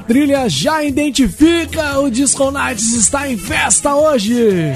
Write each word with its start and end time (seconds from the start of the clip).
Trilha 0.00 0.48
já 0.48 0.82
identifica 0.82 1.98
o 2.00 2.10
Disco 2.10 2.50
Nights 2.50 2.92
está 2.92 3.30
em 3.30 3.36
festa 3.36 3.94
hoje. 3.94 4.72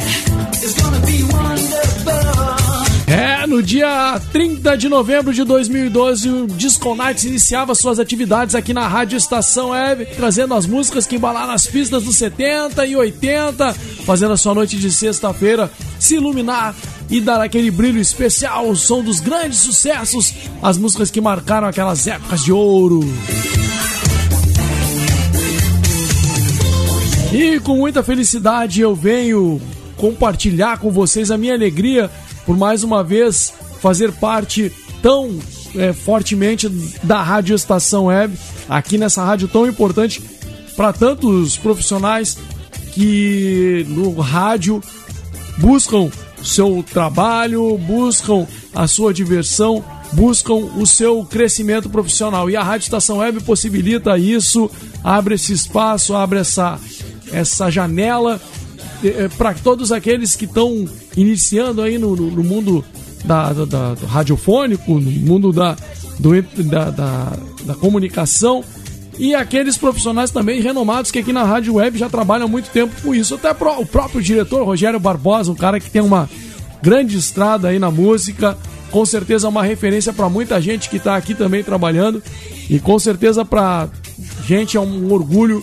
É, 3.07 3.47
no 3.47 3.63
dia 3.63 4.21
30 4.33 4.79
de 4.79 4.89
novembro 4.89 5.33
de 5.35 5.43
2012, 5.43 6.29
o 6.29 6.47
Disco 6.47 6.95
Nights 6.95 7.25
iniciava 7.25 7.75
suas 7.75 7.99
atividades 7.99 8.55
aqui 8.55 8.73
na 8.73 8.87
Rádio 8.87 9.17
Estação 9.17 9.71
Web, 9.71 10.07
trazendo 10.17 10.55
as 10.55 10.65
músicas 10.65 11.07
que 11.07 11.17
embalaram 11.17 11.53
as 11.53 11.67
pistas 11.67 12.05
dos 12.05 12.17
70 12.17 12.87
e 12.87 12.95
80, 12.95 13.75
fazendo 14.07 14.33
a 14.35 14.37
sua 14.37 14.55
noite 14.55 14.77
de 14.77 14.93
sexta-feira 14.93 15.71
se 15.99 16.17
iluminar 16.17 16.75
e 17.11 17.21
dar 17.21 17.41
aquele 17.41 17.71
brilho 17.71 18.01
especial, 18.01 18.69
o 18.71 18.77
som 18.77 19.03
dos 19.03 19.19
grandes 19.19 19.59
sucessos, 19.59 20.33
as 20.63 20.79
músicas 20.79 21.11
que 21.11 21.21
marcaram 21.21 21.67
aquelas 21.67 22.07
épocas 22.07 22.45
de 22.45 22.53
ouro. 22.53 23.01
E 27.33 27.61
com 27.61 27.77
muita 27.77 28.03
felicidade 28.03 28.81
eu 28.81 28.93
venho 28.93 29.61
compartilhar 29.97 30.79
com 30.79 30.91
vocês 30.91 31.31
a 31.31 31.39
minha 31.39 31.55
alegria 31.55 32.11
por 32.45 32.57
mais 32.57 32.83
uma 32.83 33.05
vez 33.05 33.53
fazer 33.81 34.11
parte 34.13 34.73
tão 35.01 35.39
é, 35.77 35.93
fortemente 35.93 36.69
da 37.05 37.23
Rádio 37.23 37.55
Estação 37.55 38.07
Web, 38.07 38.37
aqui 38.69 38.99
nessa 38.99 39.25
rádio 39.25 39.47
tão 39.47 39.65
importante 39.67 40.21
para 40.75 40.93
tantos 40.93 41.57
profissionais 41.57 42.37
que 42.93 43.87
no 43.89 44.19
rádio 44.19 44.83
buscam 45.59 46.11
seu 46.43 46.85
trabalho, 46.93 47.79
buscam 47.79 48.45
a 48.75 48.89
sua 48.89 49.15
diversão, 49.15 49.85
buscam 50.13 50.55
o 50.55 50.87
seu 50.87 51.25
crescimento 51.25 51.89
profissional. 51.89 52.51
E 52.51 52.57
a 52.57 52.63
Rádio 52.63 52.87
Estação 52.87 53.19
Web 53.19 53.43
possibilita 53.45 54.19
isso, 54.19 54.69
abre 55.05 55.37
esse 55.37 55.53
espaço, 55.53 56.17
abre 56.17 56.41
essa 56.41 56.79
essa 57.33 57.71
janela 57.71 58.41
eh, 59.05 59.29
para 59.37 59.55
todos 59.55 59.93
aqueles 59.93 60.37
que 60.37 60.45
estão 60.45 60.89
iniciando 61.17 61.83
aí 61.83 61.99
no, 61.99 62.15
no, 62.15 62.31
no 62.31 62.45
mundo 62.45 62.85
da, 63.25 63.53
da, 63.53 63.65
da, 63.65 63.95
do 63.95 64.07
radiofônico, 64.07 64.99
no 64.99 65.11
mundo 65.11 65.53
da, 65.53 65.77
do, 66.19 66.43
da, 66.65 66.91
da, 66.91 67.33
da, 67.65 67.75
comunicação 67.75 68.65
e 69.19 69.35
aqueles 69.35 69.77
profissionais 69.77 70.31
também 70.31 70.61
renomados 70.61 71.11
que 71.11 71.19
aqui 71.19 71.33
na 71.33 71.45
Rádio 71.45 71.75
Web 71.75 71.99
já 71.99 72.09
trabalham 72.09 72.49
muito 72.49 72.71
tempo 72.71 72.95
com 73.03 73.15
isso. 73.15 73.35
Até 73.35 73.51
o 73.51 73.87
próprio 73.87 74.23
diretor 74.23 74.65
Rogério 74.65 74.99
Barbosa, 74.99 75.53
um 75.53 75.57
cara 75.57 75.79
que 75.79 75.91
tem 75.91 76.01
uma 76.01 76.29
grande 76.83 77.19
estrada 77.19 77.69
aí 77.69 77.79
na 77.79 77.91
música, 77.91 78.57
com 78.91 79.05
certeza 79.05 79.49
uma 79.49 79.63
referência 79.63 80.13
para 80.13 80.29
muita 80.29 80.61
gente 80.61 80.89
que 80.89 80.97
está 80.97 81.17
aqui 81.17 81.35
também 81.35 81.63
trabalhando 81.63 82.23
e 82.69 82.79
com 82.79 82.99
certeza 82.99 83.45
para 83.45 83.89
gente 84.47 84.77
é 84.77 84.81
um 84.81 85.13
orgulho 85.13 85.63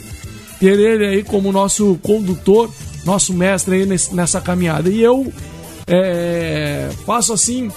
ter 0.60 0.80
ele 0.80 1.06
aí 1.06 1.24
como 1.24 1.52
nosso 1.52 2.00
condutor, 2.02 2.70
nosso 3.06 3.34
mestre 3.34 3.76
aí 3.76 3.86
nessa 4.12 4.42
caminhada. 4.42 4.90
E 4.90 5.02
eu 5.02 5.32
é, 5.88 6.90
faço 7.06 7.34
assim, 7.34 7.72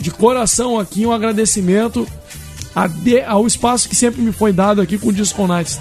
de 0.00 0.10
coração 0.10 0.78
aqui, 0.78 1.06
um 1.06 1.12
agradecimento 1.12 2.06
de, 3.02 3.20
ao 3.22 3.46
espaço 3.46 3.88
que 3.88 3.96
sempre 3.96 4.22
me 4.22 4.32
foi 4.32 4.52
dado 4.52 4.80
aqui 4.80 4.98
com 4.98 5.08
o 5.08 5.12
Disco 5.12 5.46
Nights. 5.46 5.78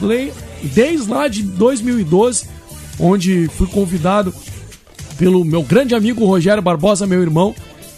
Desde 0.62 1.10
lá 1.10 1.28
de 1.28 1.44
2012, 1.44 2.48
onde 3.00 3.48
fui 3.50 3.68
convidado 3.68 4.34
pelo 5.18 5.44
meu 5.44 5.64
grande 5.64 5.96
amigo 5.96 6.26
Rogério 6.26 6.62
Barbosa, 6.62 7.06
meu 7.06 7.22
irmão, 7.22 7.54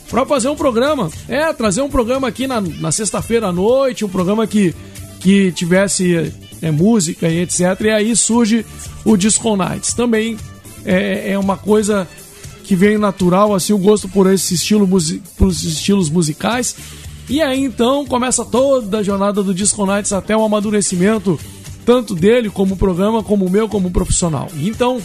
para 0.10 0.26
fazer 0.26 0.50
um 0.50 0.56
programa. 0.56 1.10
É, 1.28 1.52
trazer 1.54 1.82
um 1.82 1.90
programa 1.90 2.28
aqui 2.28 2.48
na, 2.48 2.60
na 2.62 2.92
sexta-feira 2.92 3.48
à 3.48 3.52
noite, 3.52 4.04
um 4.04 4.10
programa 4.10 4.46
que, 4.46 4.76
que 5.20 5.52
tivesse 5.52 6.34
é, 6.62 6.72
música 6.72 7.28
e 7.28 7.40
etc. 7.40 7.60
E 7.82 7.90
aí 7.90 8.16
surge 8.16 8.66
o 9.04 9.18
Disco 9.18 9.56
Nights. 9.56 9.94
Também 9.94 10.38
é, 10.86 11.32
é 11.32 11.40
uma 11.40 11.58
coisa 11.58 12.08
que 12.64 12.76
vem 12.76 12.98
natural, 12.98 13.54
assim, 13.54 13.74
o 13.74 13.78
gosto 13.78 14.08
por 14.08 14.32
esse 14.32 14.54
estilo, 14.54 14.88
por 14.88 15.50
esses 15.50 15.74
estilos 15.74 16.10
musicais. 16.10 16.76
E 17.30 17.42
aí 17.42 17.64
então 17.64 18.06
começa 18.06 18.44
toda 18.46 19.00
a 19.00 19.04
jornada 19.04 19.42
do 19.42 19.54
Disco 19.54 19.86
Nights 19.86 20.12
até 20.14 20.36
o 20.36 20.44
amadurecimento, 20.44 21.40
tanto 21.86 22.14
dele 22.14 22.50
como 22.50 22.78
programa, 22.78 23.24
como 23.24 23.46
o 23.46 23.50
meu 23.50 23.68
como 23.68 23.92
profissional. 23.92 24.48
Então, 24.58 25.02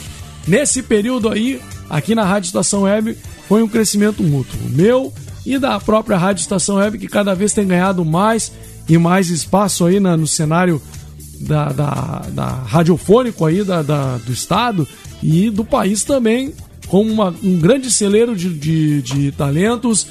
nesse 0.46 0.82
período 0.82 1.28
aí, 1.28 1.60
aqui 1.88 2.14
na 2.14 2.24
Rádio 2.24 2.48
Estação 2.48 2.82
Web, 2.82 3.16
foi 3.48 3.62
um 3.62 3.68
crescimento 3.68 4.22
mútuo. 4.22 4.58
Meu 4.70 5.12
e 5.44 5.58
da 5.58 5.78
própria 5.78 6.18
Rádio 6.18 6.42
Estação 6.42 6.76
Web, 6.76 6.98
que 6.98 7.06
cada 7.06 7.34
vez 7.34 7.52
tem 7.52 7.66
ganhado 7.66 8.04
mais 8.04 8.52
e 8.88 8.98
mais 8.98 9.30
espaço 9.30 9.84
aí 9.84 10.00
na, 10.00 10.16
no 10.16 10.26
cenário 10.26 10.82
da, 11.40 11.70
da, 11.70 12.26
da 12.32 12.46
radiofônico 12.46 13.44
aí 13.44 13.62
da, 13.62 13.82
da, 13.82 14.16
do 14.18 14.32
estado 14.32 14.86
e 15.22 15.50
do 15.50 15.64
país 15.64 16.04
também, 16.04 16.54
como 16.88 17.10
uma, 17.10 17.34
um 17.42 17.58
grande 17.58 17.90
celeiro 17.90 18.36
de, 18.36 18.52
de, 18.52 19.02
de 19.02 19.32
talentos. 19.32 20.06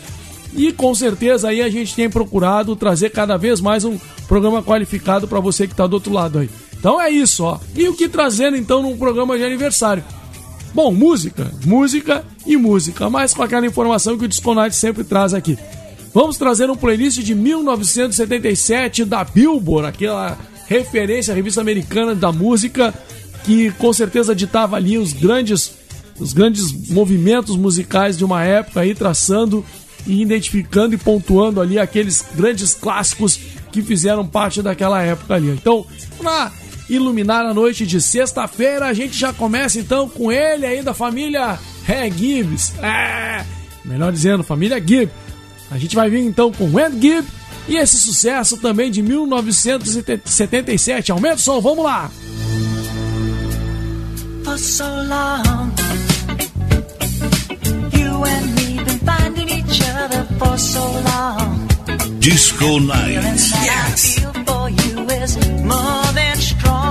E 0.54 0.72
com 0.72 0.96
certeza 0.96 1.50
aí 1.50 1.62
a 1.62 1.70
gente 1.70 1.96
tem 1.96 2.10
procurado 2.10 2.76
trazer 2.76 3.10
cada 3.10 3.38
vez 3.38 3.60
mais 3.60 3.84
um 3.84 3.98
programa 4.28 4.64
qualificado 4.64 5.28
para 5.28 5.40
você 5.40 5.68
que 5.68 5.74
está 5.74 5.86
do 5.86 5.94
outro 5.94 6.14
lado 6.14 6.40
aí. 6.40 6.50
Então 6.80 7.00
é 7.00 7.10
isso, 7.10 7.44
ó. 7.44 7.60
E 7.76 7.88
o 7.88 7.94
que 7.94 8.08
trazendo 8.08 8.56
então 8.56 8.82
num 8.82 8.98
programa 8.98 9.38
de 9.38 9.44
aniversário? 9.44 10.04
Bom, 10.74 10.92
música, 10.92 11.52
música 11.66 12.26
e 12.46 12.58
música, 12.58 13.10
mas 13.10 13.34
com 13.34 13.42
aquela 13.42 13.66
informação 13.66 14.18
que 14.18 14.26
o 14.26 14.28
Disconate 14.28 14.76
sempre 14.76 15.04
traz 15.04 15.34
aqui. 15.34 15.58
Vamos 16.14 16.38
trazer 16.38 16.70
um 16.70 16.76
playlist 16.76 17.20
de 17.20 17.36
1977 17.36 19.04
da 19.04 19.24
Billboard, 19.24 19.88
aquela 19.88 20.38
referência 20.68 21.34
à 21.34 21.36
revista 21.36 21.62
americana 21.62 22.16
da 22.16 22.32
música, 22.32 22.94
que 23.44 23.72
com 23.74 23.94
certeza 23.94 24.36
ditava 24.36 24.76
ali 24.76 24.98
os 24.98 25.14
grandes, 25.14 25.74
os 26.20 26.34
grandes 26.34 26.90
movimentos 26.90 27.56
musicais 27.56 28.18
de 28.18 28.26
uma 28.26 28.44
época 28.44 28.82
aí, 28.82 28.96
traçando 28.96 29.66
e 30.08 30.22
identificando 30.22 30.96
e 30.96 30.98
pontuando 30.98 31.62
ali 31.62 31.80
aqueles 31.80 32.24
grandes 32.36 32.74
clássicos 32.74 33.40
que 33.72 33.82
fizeram 33.82 34.26
parte 34.26 34.62
daquela 34.62 35.02
época 35.02 35.36
ali. 35.36 35.50
Então, 35.50 35.86
para 36.18 36.52
iluminar 36.90 37.46
a 37.46 37.54
noite 37.54 37.86
de 37.86 38.00
sexta-feira, 38.00 38.86
a 38.86 38.94
gente 38.94 39.18
já 39.18 39.34
começa 39.34 39.80
então 39.80 40.08
com 40.08 40.32
ele 40.32 40.66
aí 40.66 40.82
da 40.82 40.94
família 40.94 41.60
Ré 41.84 42.10
Gibbs. 42.10 42.74
É, 42.82 43.44
melhor 43.84 44.12
dizendo, 44.12 44.44
família 44.44 44.80
Gibb. 44.80 45.12
A 45.72 45.78
gente 45.78 45.96
vai 45.96 46.10
vir 46.10 46.22
então 46.22 46.52
com 46.52 46.80
Ed 46.80 47.00
Gibb 47.00 47.28
e 47.68 47.78
esse 47.78 47.98
sucesso 47.98 48.58
também 48.58 48.92
de 48.92 49.02
1977. 49.02 51.12
Aumenta 51.12 51.36
o 51.36 51.40
som, 51.40 51.60
vamos 51.62 51.84
lá! 51.84 52.12
For 54.44 54.60
so 54.60 54.84
long, 54.84 55.72
you 57.98 58.24
and 58.24 58.46
me 58.56 58.78
been 58.84 59.00
finding 59.00 59.50
each 59.50 59.82
other 59.82 60.28
for 60.38 60.56
so 60.58 60.80
long. 60.80 61.66
Disco 62.20 62.80
Night. 62.80 63.24
Yes. 63.64 64.20
more 65.64 66.04
than 66.14 66.36
stronger. 66.38 66.56
Take 66.56 66.56
it 66.56 66.62
from 66.62 66.85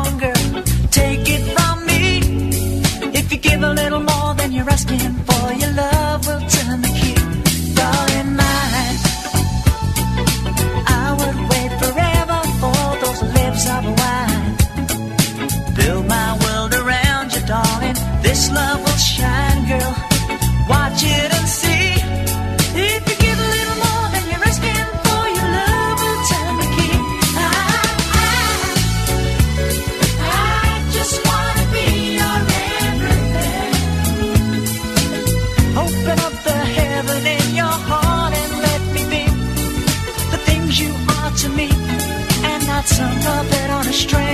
strength. 43.95 44.34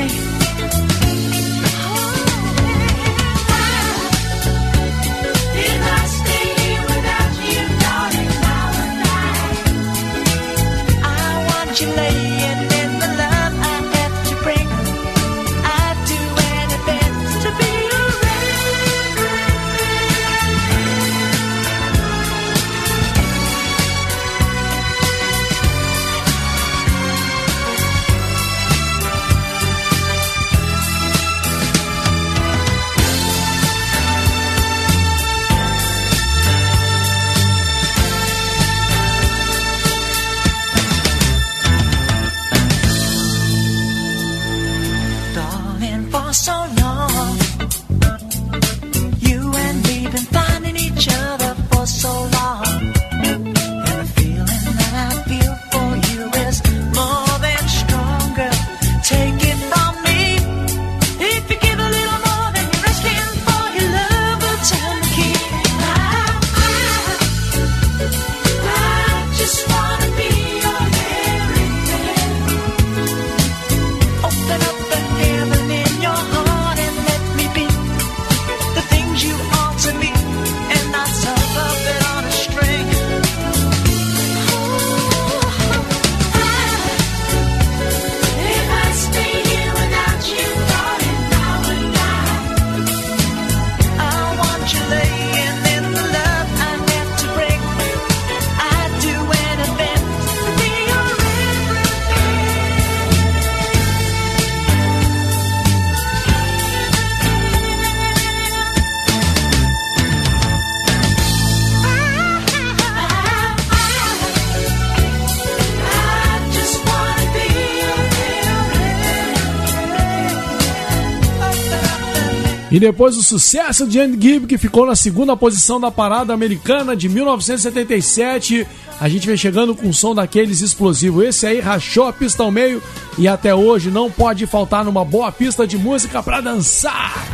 E 122.71 122.79
depois 122.79 123.17
o 123.17 123.23
sucesso 123.23 123.85
de 123.87 123.99
Andy 123.99 124.17
Gibb, 124.21 124.47
que 124.47 124.57
ficou 124.57 124.87
na 124.87 124.95
segunda 124.95 125.37
posição 125.37 125.81
da 125.81 125.91
parada 125.91 126.33
americana 126.33 126.95
de 126.95 127.09
1977. 127.09 128.65
A 129.01 129.09
gente 129.09 129.27
vem 129.27 129.37
chegando 129.37 129.75
com 129.75 129.89
um 129.89 129.93
som 129.93 130.15
daqueles 130.15 130.61
explosivos. 130.61 131.25
Esse 131.25 131.47
aí 131.47 131.59
rachou 131.59 132.05
a 132.05 132.13
pista 132.13 132.45
ao 132.45 132.51
meio 132.53 132.81
e 133.19 133.27
até 133.27 133.53
hoje 133.53 133.91
não 133.91 134.09
pode 134.09 134.47
faltar 134.47 134.85
numa 134.85 135.05
boa 135.05 135.33
pista 135.33 135.67
de 135.67 135.77
música 135.77 136.23
para 136.23 136.41
dançar. 136.41 137.27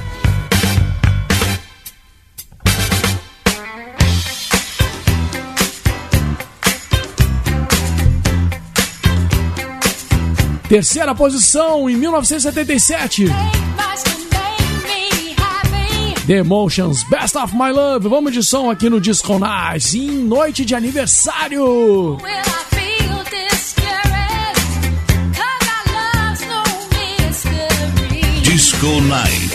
Terceira 10.66 11.14
posição 11.14 11.88
em 11.88 11.96
1977. 11.96 13.26
The 16.26 16.38
Emotions, 16.38 17.04
Best 17.04 17.36
of 17.36 17.54
My 17.54 17.70
Love. 17.70 18.08
Vamos 18.08 18.32
de 18.32 18.42
som 18.42 18.68
aqui 18.68 18.90
no 18.90 19.00
Disco 19.00 19.38
Nice, 19.38 19.96
em 19.96 20.10
noite 20.10 20.64
de 20.64 20.74
aniversário. 20.74 22.18
Disco 28.42 29.00
Night. 29.02 29.45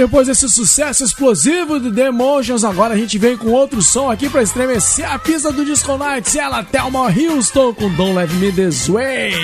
Depois 0.00 0.28
desse 0.28 0.48
sucesso 0.48 1.04
explosivo 1.04 1.78
de 1.78 1.92
The 1.92 2.08
agora 2.66 2.94
a 2.94 2.96
gente 2.96 3.18
vem 3.18 3.36
com 3.36 3.48
outro 3.48 3.82
som 3.82 4.10
aqui 4.10 4.30
para 4.30 4.42
estremecer 4.42 5.06
a 5.06 5.18
pista 5.18 5.52
do 5.52 5.62
Disco 5.62 5.94
Nights. 5.98 6.34
Ela, 6.36 6.64
Thelma 6.64 7.12
Houston, 7.12 7.74
com 7.74 7.90
Don't 7.90 8.14
Let 8.14 8.30
Me 8.32 8.50
This 8.50 8.88
Way. 8.88 9.34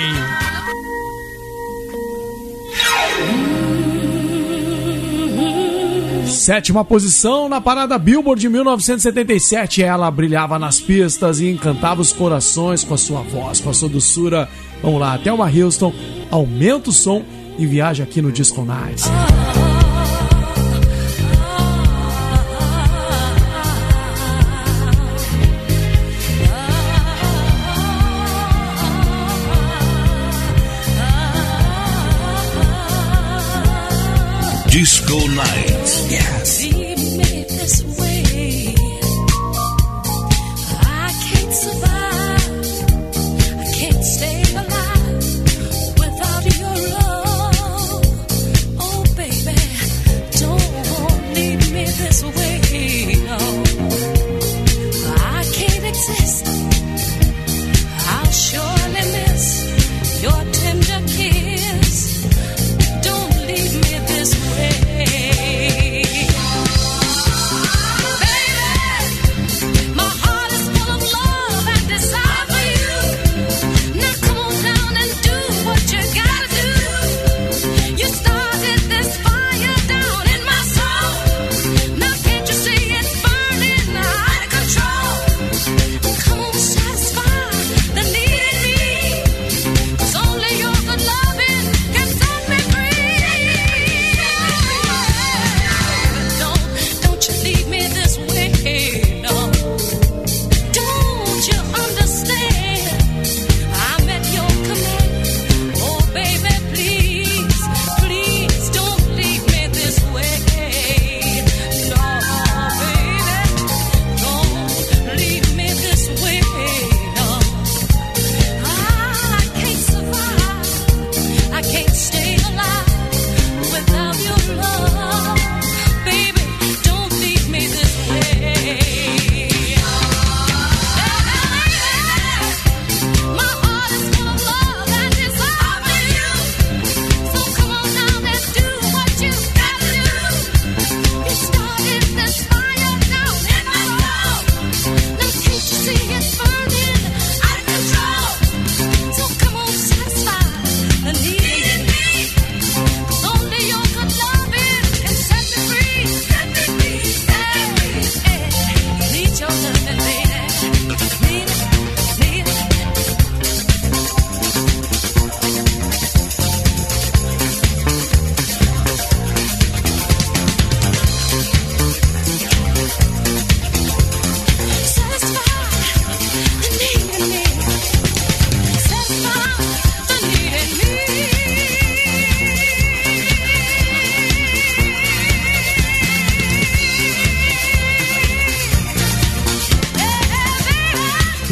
Sétima 6.25 6.83
posição 6.83 7.47
na 7.47 7.61
parada 7.61 7.95
Billboard 7.99 8.41
de 8.41 8.49
1977. 8.49 9.83
Ela 9.83 10.09
brilhava 10.09 10.57
nas 10.57 10.79
pistas 10.79 11.39
e 11.39 11.51
encantava 11.51 12.01
os 12.01 12.11
corações 12.11 12.83
com 12.83 12.95
a 12.95 12.97
sua 12.97 13.21
voz, 13.21 13.61
com 13.61 13.69
a 13.69 13.73
sua 13.75 13.89
doçura. 13.89 14.49
Vamos 14.81 14.99
lá, 14.99 15.19
Thelma 15.19 15.51
Houston, 15.51 15.93
aumenta 16.31 16.89
o 16.89 16.93
som 16.93 17.23
e 17.59 17.65
viaja 17.67 18.03
aqui 18.03 18.23
no 18.23 18.31
Disco 18.31 18.65
Nights. 18.65 19.05
Disco 34.77 35.17
Night. 35.29 36.05
Yes. 36.07 36.36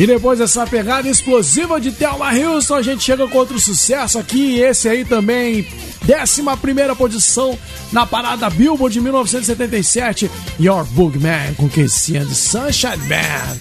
E 0.06 0.08
depois 0.08 0.38
dessa 0.38 0.68
pegada 0.68 1.10
explosiva 1.10 1.82
de 1.82 1.92
Thelma 1.92 2.32
Houston, 2.32 2.76
a 2.76 2.82
gente 2.84 3.04
chega 3.04 3.28
com 3.28 3.40
outro 3.40 3.60
sucesso 3.60 4.20
aqui. 4.20 4.60
Esse 4.60 4.88
aí 4.88 5.04
também, 5.04 5.68
11 6.08 6.96
posição 6.96 7.58
na 7.92 8.06
parada 8.06 8.48
Billboard 8.52 8.94
de 8.94 9.02
1977. 9.02 10.30
Your 10.60 10.86
Boogman 10.86 11.56
com 11.56 11.68
Casey 11.68 12.20
de 12.20 12.36
Sunshine 12.36 12.98
Band. 12.98 13.58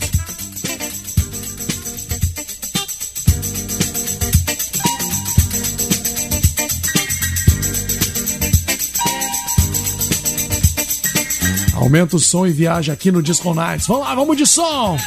Aumenta 11.75 12.17
o 12.17 12.21
som 12.21 12.47
e 12.47 12.53
viaja 12.53 12.93
aqui 12.93 13.11
no 13.11 13.23
Disco 13.23 13.55
Nights. 13.55 13.87
Vamos 13.87 14.07
lá, 14.07 14.15
vamos 14.15 14.37
de 14.37 14.47
som! 14.47 14.99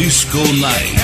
Disco 0.00 0.40
Night. 0.62 0.99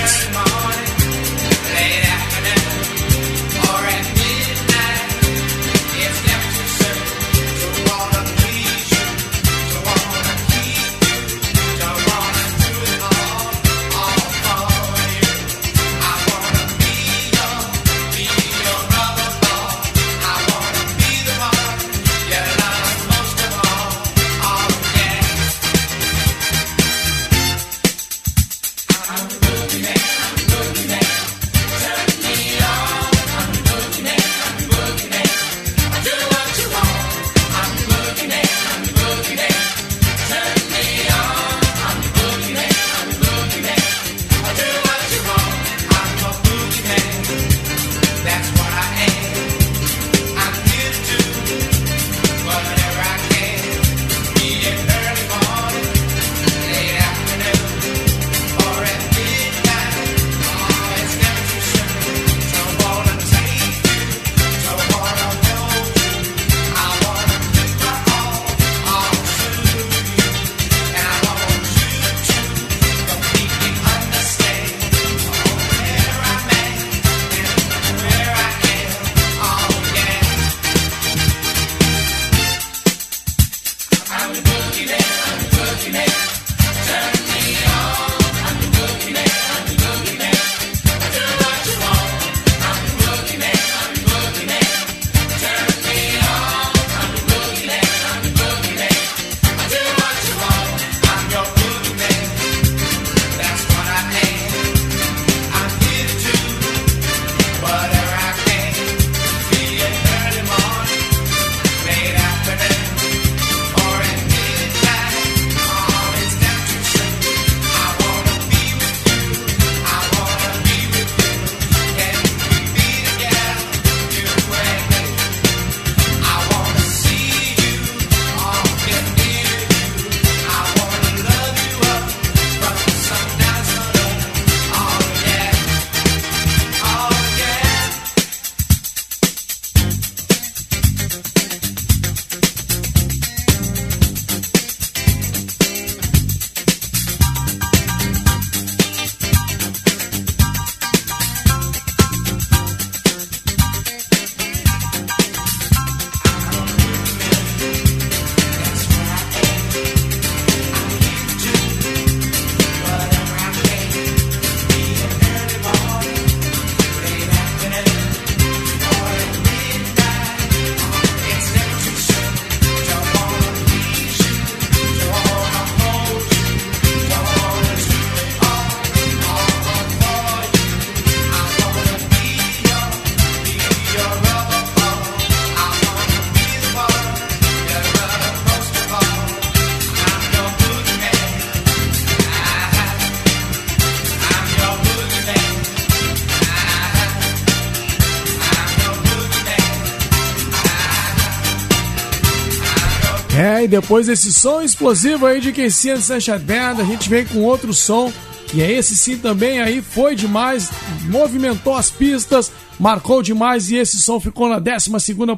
E 203.66 203.68
depois 203.68 204.06
desse 204.06 204.32
som 204.32 204.62
explosivo 204.62 205.26
aí 205.26 205.40
de 205.40 205.52
Casey 205.52 206.00
Sunshine 206.00 206.38
Band, 206.38 206.80
a 206.80 206.84
gente 206.84 207.10
vem 207.10 207.26
com 207.26 207.42
outro 207.42 207.74
som, 207.74 208.12
que 208.46 208.62
é 208.62 208.70
esse 208.70 208.94
sim 208.96 209.18
também 209.18 209.60
aí, 209.60 209.82
foi 209.82 210.14
demais, 210.14 210.70
movimentou 211.08 211.74
as 211.74 211.90
pistas, 211.90 212.52
marcou 212.78 213.22
demais 213.22 213.68
e 213.68 213.76
esse 213.76 213.98
som 213.98 214.20
ficou 214.20 214.48
na 214.48 214.60
12 214.60 214.88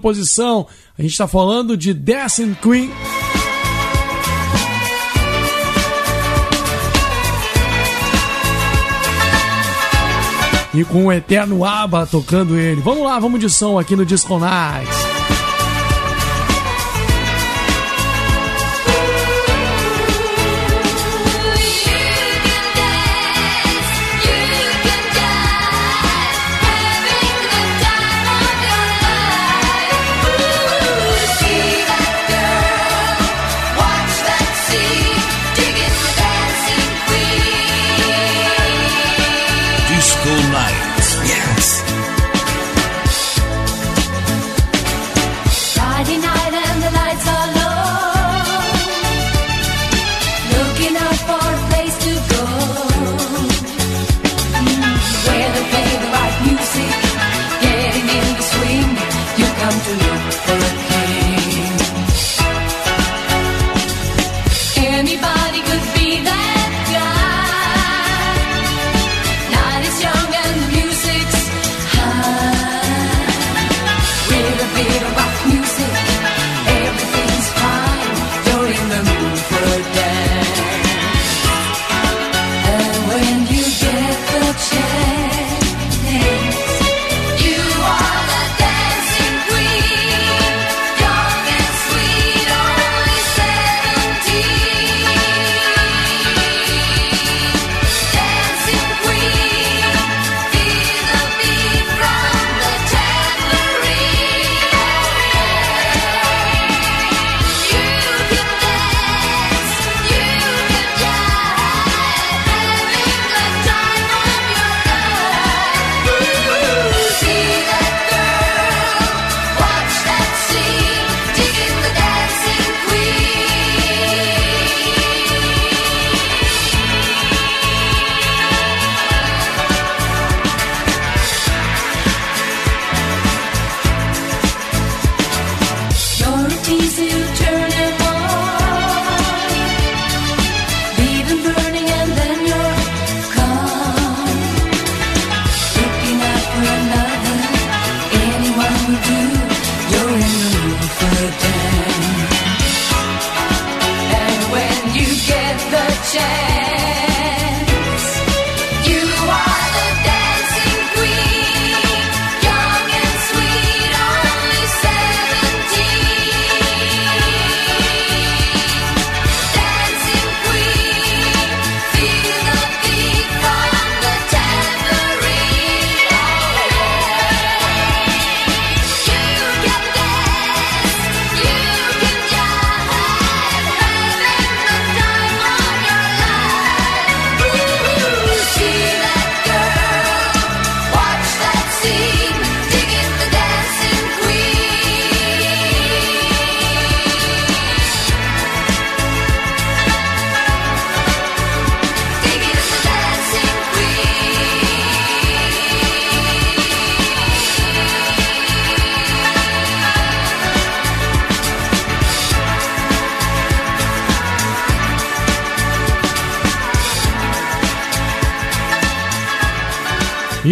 posição. 0.03 0.67
A 0.99 1.01
gente 1.01 1.17
tá 1.17 1.27
falando 1.27 1.75
de 1.75 1.95
Dancing 1.95 2.55
Queen. 2.61 2.91
E 10.75 10.85
com 10.85 11.07
o 11.07 11.13
eterno 11.13 11.65
ABBA 11.65 12.07
tocando 12.07 12.59
ele. 12.59 12.83
Vamos 12.83 13.05
lá, 13.05 13.19
vamos 13.19 13.41
de 13.41 13.49
som 13.49 13.79
aqui 13.79 13.97
no 13.97 14.05
Disco. 14.05 14.39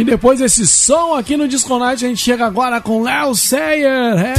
Depois 0.05 0.41
desse 0.41 0.67
som 0.67 1.15
aqui 1.15 1.37
no 1.37 1.47
Disco 1.49 1.79
Night, 1.79 2.05
a 2.05 2.09
gente 2.09 2.23
chega 2.23 2.47
agora 2.47 2.81
com 2.81 3.03
Léo 3.03 3.35
Sayer. 3.35 4.35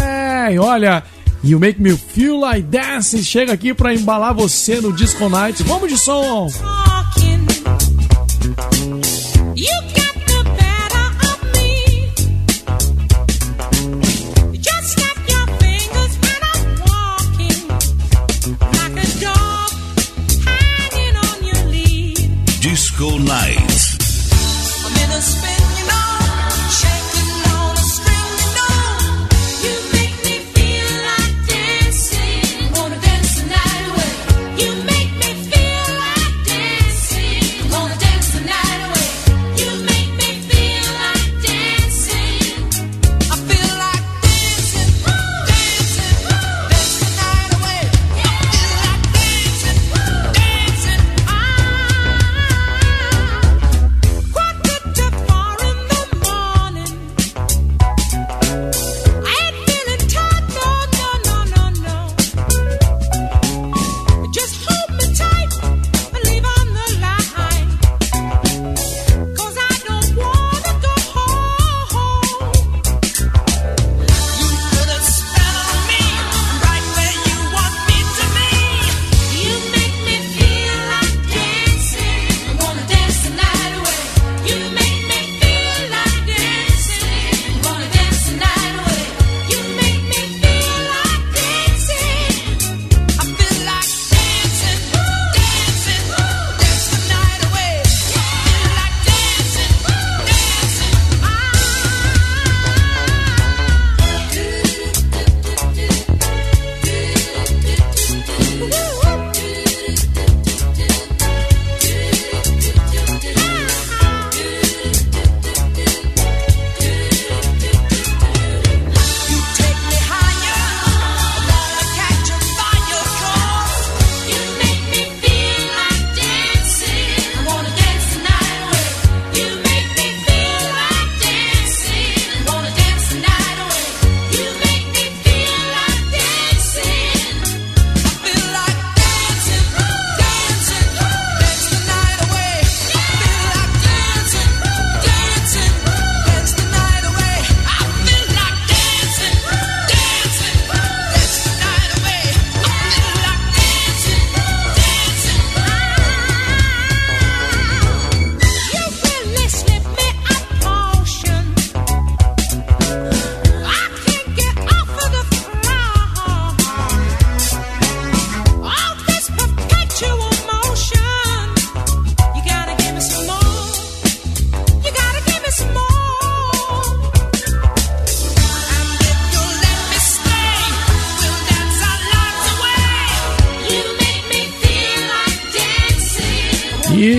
E 0.52 0.60
olha, 0.60 1.04
You 1.44 1.60
Make 1.60 1.82
Me 1.82 1.96
Feel 1.96 2.40
Like 2.40 2.64
Dancing 2.64 3.24
chega 3.24 3.54
aqui 3.54 3.74
para 3.74 3.94
embalar 3.94 4.34
você 4.34 4.82
no 4.82 4.92
Disco 4.92 5.30
Night. 5.30 5.64
Vamos 5.64 5.90
de 5.90 5.98
som! 5.98 6.50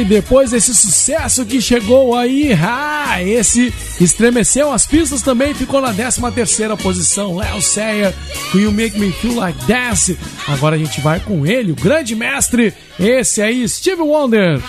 Depois 0.09 0.51
desse 0.51 0.75
sucesso 0.75 1.45
que 1.45 1.61
chegou 1.61 2.17
aí, 2.17 2.53
ah, 2.55 3.23
esse 3.23 3.73
estremeceu 4.01 4.73
as 4.73 4.87
pistas 4.87 5.21
também, 5.21 5.53
ficou 5.53 5.81
na 5.81 5.93
13 5.93 6.21
terceira 6.35 6.77
posição, 6.77 7.37
Léo 7.37 7.61
Sayer, 7.61 8.15
You 8.55 8.73
Make 8.73 8.99
Me 8.99 9.13
Feel 9.13 9.35
Like 9.35 9.65
Dance. 9.67 10.19
Agora 10.47 10.77
a 10.77 10.79
gente 10.79 11.01
vai 11.01 11.21
com 11.21 11.47
ele, 11.47 11.73
o 11.73 11.77
grande 11.77 12.15
mestre, 12.15 12.73
esse 12.99 13.43
aí, 13.43 13.69
Steve 13.69 14.01
Wonder. 14.01 14.61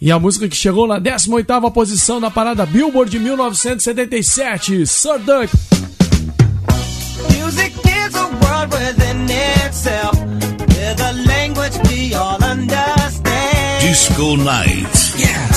E 0.00 0.12
a 0.12 0.18
música 0.18 0.48
que 0.48 0.56
chegou 0.56 0.86
na 0.86 1.00
18ª 1.00 1.72
posição 1.72 2.20
na 2.20 2.30
parada 2.30 2.64
Billboard 2.64 3.10
de 3.10 3.18
1977, 3.18 4.86
Sir 4.86 5.18
Duck. 5.18 5.67
Understand. 14.10 14.16
Disco 14.16 14.36
night. 14.36 15.18
Yes. 15.18 15.47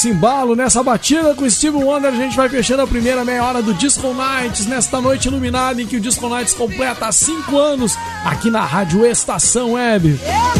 Nesse 0.00 0.08
embalo, 0.08 0.56
nessa 0.56 0.82
batida 0.82 1.34
com 1.34 1.44
o 1.44 1.50
Steve 1.50 1.76
Wonder, 1.76 2.10
a 2.10 2.16
gente 2.16 2.34
vai 2.34 2.48
fechando 2.48 2.80
a 2.80 2.86
primeira 2.86 3.22
meia 3.22 3.44
hora 3.44 3.60
do 3.60 3.74
Disco 3.74 4.14
Nights, 4.14 4.64
nesta 4.64 4.98
noite 4.98 5.28
iluminada 5.28 5.82
em 5.82 5.86
que 5.86 5.96
o 5.96 6.00
Disco 6.00 6.26
Nights 6.26 6.54
completa 6.54 7.12
5 7.12 7.58
anos 7.58 7.94
aqui 8.24 8.50
na 8.50 8.64
Rádio 8.64 9.04
Estação 9.04 9.72
Web. 9.72 10.08
Everybody 10.08 10.59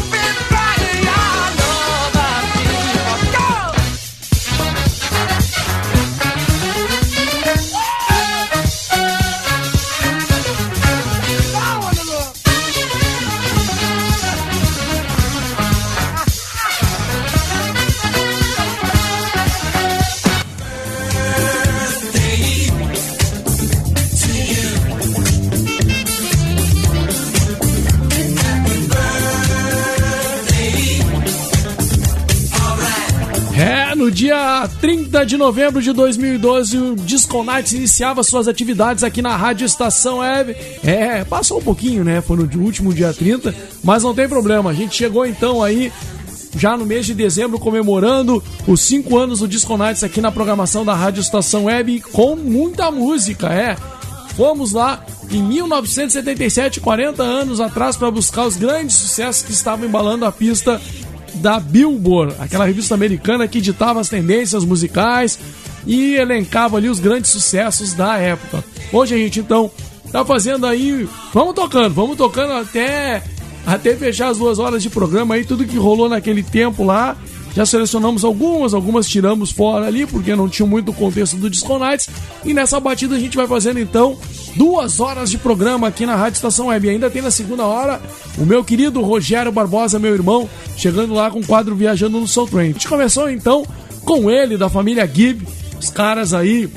dia 34.21 34.69
30 34.79 35.25
de 35.25 35.35
novembro 35.35 35.81
de 35.81 35.91
2012, 35.91 36.77
o 36.77 36.95
Disco 36.95 37.43
Nights 37.43 37.73
iniciava 37.73 38.21
suas 38.21 38.47
atividades 38.47 39.03
aqui 39.03 39.19
na 39.19 39.35
Rádio 39.35 39.65
Estação 39.65 40.19
Web. 40.19 40.55
É, 40.83 41.23
passou 41.23 41.57
um 41.57 41.63
pouquinho, 41.63 42.03
né? 42.03 42.21
Foi 42.21 42.37
no 42.37 42.63
último 42.63 42.93
dia 42.93 43.11
30, 43.11 43.51
mas 43.83 44.03
não 44.03 44.13
tem 44.13 44.29
problema. 44.29 44.69
A 44.69 44.73
gente 44.75 44.95
chegou 44.95 45.25
então 45.25 45.63
aí 45.63 45.91
já 46.55 46.77
no 46.77 46.85
mês 46.85 47.07
de 47.07 47.15
dezembro 47.15 47.57
comemorando 47.57 48.43
os 48.67 48.81
5 48.81 49.17
anos 49.17 49.39
do 49.39 49.47
Disco 49.47 49.75
Nights 49.75 50.03
aqui 50.03 50.21
na 50.21 50.31
programação 50.31 50.85
da 50.85 50.93
Rádio 50.93 51.21
Estação 51.21 51.63
Web 51.63 52.01
com 52.11 52.35
muita 52.35 52.91
música, 52.91 53.51
é. 53.51 53.75
Fomos 54.35 54.71
lá 54.71 55.03
em 55.31 55.41
1977, 55.41 56.79
40 56.79 57.23
anos 57.23 57.59
atrás, 57.59 57.97
para 57.97 58.11
buscar 58.11 58.45
os 58.45 58.55
grandes 58.55 58.97
sucessos 58.97 59.41
que 59.41 59.51
estavam 59.51 59.87
embalando 59.87 60.25
a 60.25 60.31
pista 60.31 60.79
da 61.35 61.59
Billboard, 61.59 62.35
aquela 62.39 62.65
revista 62.65 62.93
americana 62.93 63.47
que 63.47 63.61
ditava 63.61 63.99
as 63.99 64.09
tendências 64.09 64.63
musicais 64.65 65.39
e 65.85 66.15
elencava 66.15 66.77
ali 66.77 66.89
os 66.89 66.99
grandes 66.99 67.31
sucessos 67.31 67.93
da 67.93 68.17
época. 68.17 68.63
Hoje 68.91 69.15
a 69.15 69.17
gente 69.17 69.39
então 69.39 69.71
tá 70.11 70.25
fazendo 70.25 70.65
aí, 70.65 71.07
vamos 71.33 71.55
tocando, 71.55 71.93
vamos 71.93 72.17
tocando 72.17 72.53
até 72.53 73.23
até 73.65 73.95
fechar 73.95 74.29
as 74.29 74.37
duas 74.37 74.59
horas 74.59 74.81
de 74.81 74.89
programa 74.89 75.35
aí, 75.35 75.45
tudo 75.45 75.65
que 75.65 75.77
rolou 75.77 76.09
naquele 76.09 76.43
tempo 76.43 76.83
lá. 76.83 77.15
Já 77.53 77.65
selecionamos 77.65 78.23
algumas, 78.23 78.73
algumas 78.73 79.07
tiramos 79.07 79.51
fora 79.51 79.85
ali, 79.87 80.05
porque 80.05 80.35
não 80.35 80.47
tinha 80.47 80.65
muito 80.65 80.93
contexto 80.93 81.35
do 81.35 81.49
Disco 81.49 81.77
Nights. 81.77 82.09
E 82.45 82.53
nessa 82.53 82.79
batida 82.79 83.15
a 83.15 83.19
gente 83.19 83.35
vai 83.35 83.47
fazendo 83.47 83.79
então 83.79 84.17
duas 84.55 84.99
horas 84.99 85.29
de 85.29 85.37
programa 85.37 85.87
aqui 85.87 86.05
na 86.05 86.15
Rádio 86.15 86.37
Estação 86.37 86.67
Web. 86.67 86.87
E 86.87 86.89
ainda 86.91 87.09
tem 87.09 87.21
na 87.21 87.31
segunda 87.31 87.65
hora 87.65 88.01
o 88.37 88.45
meu 88.45 88.63
querido 88.63 89.01
Rogério 89.01 89.51
Barbosa, 89.51 89.99
meu 89.99 90.13
irmão, 90.13 90.49
chegando 90.77 91.13
lá 91.13 91.29
com 91.29 91.39
o 91.39 91.45
quadro 91.45 91.75
Viajando 91.75 92.19
no 92.19 92.27
Soul 92.27 92.47
Train. 92.47 92.69
A 92.69 92.73
gente 92.73 92.87
começou 92.87 93.29
então 93.29 93.65
com 94.05 94.31
ele, 94.31 94.57
da 94.57 94.69
família 94.69 95.05
Gibb, 95.05 95.45
os 95.79 95.89
caras 95.89 96.33
aí 96.33 96.69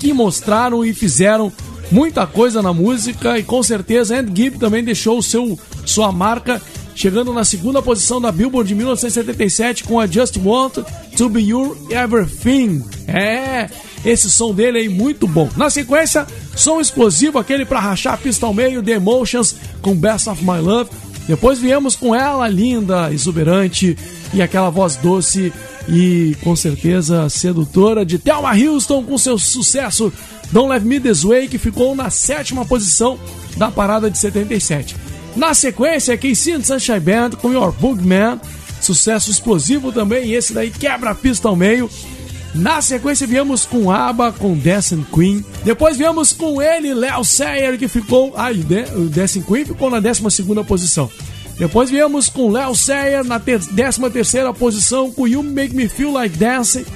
que 0.00 0.12
mostraram 0.12 0.84
e 0.84 0.92
fizeram 0.92 1.52
muita 1.90 2.26
coisa 2.26 2.62
na 2.62 2.72
música 2.72 3.38
e 3.38 3.42
com 3.42 3.62
certeza 3.62 4.18
Andy 4.18 4.42
Gibb 4.42 4.58
também 4.58 4.82
deixou 4.82 5.22
seu, 5.22 5.58
sua 5.84 6.10
marca 6.10 6.60
chegando 6.96 7.32
na 7.32 7.44
segunda 7.44 7.82
posição 7.82 8.20
da 8.20 8.32
Billboard 8.32 8.66
de 8.66 8.74
1977 8.74 9.84
com 9.84 10.00
a 10.00 10.06
Just 10.06 10.38
Want 10.42 10.78
to 11.16 11.28
Be 11.28 11.42
Your 11.42 11.76
Everything. 11.90 12.82
É, 13.06 13.68
esse 14.04 14.30
som 14.30 14.54
dele 14.54 14.78
aí 14.78 14.88
muito 14.88 15.28
bom. 15.28 15.48
Na 15.56 15.68
sequência, 15.68 16.26
som 16.56 16.80
explosivo, 16.80 17.38
aquele 17.38 17.66
para 17.66 17.78
rachar 17.78 18.14
a 18.14 18.16
pista 18.16 18.46
ao 18.46 18.54
meio, 18.54 18.82
The 18.82 18.92
Emotions 18.92 19.54
com 19.82 19.94
Best 19.94 20.28
of 20.28 20.42
My 20.42 20.58
Love. 20.58 20.90
Depois 21.28 21.58
viemos 21.58 21.94
com 21.94 22.14
ela, 22.14 22.48
linda, 22.48 23.12
exuberante 23.12 23.96
e 24.32 24.40
aquela 24.40 24.70
voz 24.70 24.96
doce 24.96 25.52
e 25.88 26.34
com 26.42 26.56
certeza 26.56 27.28
sedutora 27.28 28.06
de 28.06 28.18
Thelma 28.18 28.52
Houston 28.52 29.04
com 29.04 29.18
seu 29.18 29.38
sucesso 29.38 30.12
Don't 30.50 30.70
Let 30.70 30.82
Me 30.82 30.98
This 30.98 31.24
Way, 31.24 31.48
que 31.48 31.58
ficou 31.58 31.94
na 31.94 32.08
sétima 32.10 32.64
posição 32.64 33.18
da 33.56 33.70
parada 33.70 34.10
de 34.10 34.16
77. 34.16 35.05
Na 35.36 35.52
sequência, 35.52 36.16
Casey 36.16 36.54
and 36.54 36.64
Sunshine 36.64 36.98
Band 36.98 37.30
com 37.42 37.52
Your 37.52 37.70
Boogman, 37.72 38.40
sucesso 38.80 39.30
explosivo 39.30 39.92
também, 39.92 40.28
e 40.28 40.34
esse 40.34 40.54
daí 40.54 40.70
quebra 40.70 41.10
a 41.10 41.14
pista 41.14 41.46
ao 41.46 41.54
meio. 41.54 41.90
Na 42.54 42.80
sequência, 42.80 43.26
viemos 43.26 43.66
com 43.66 43.90
ABBA, 43.90 44.32
com 44.32 44.56
Dancing 44.56 45.04
Queen. 45.14 45.44
Depois 45.62 45.98
viemos 45.98 46.32
com 46.32 46.62
ele, 46.62 46.94
Léo 46.94 47.22
Sayer, 47.22 47.78
que 47.78 47.86
ficou. 47.86 48.32
Ah, 48.34 48.48
o 48.50 49.08
Dancing 49.10 49.42
Queen 49.42 49.66
ficou 49.66 49.90
na 49.90 50.00
12 50.00 50.22
posição. 50.66 51.10
Depois 51.58 51.90
viemos 51.90 52.30
com 52.30 52.50
Léo 52.50 52.74
Sayer 52.74 53.22
na 53.22 53.38
13 53.38 53.68
posição, 54.58 55.10
com 55.12 55.28
You 55.28 55.42
Make 55.42 55.76
Me 55.76 55.86
Feel 55.86 56.12
Like 56.12 56.38
Dancing. 56.38 56.86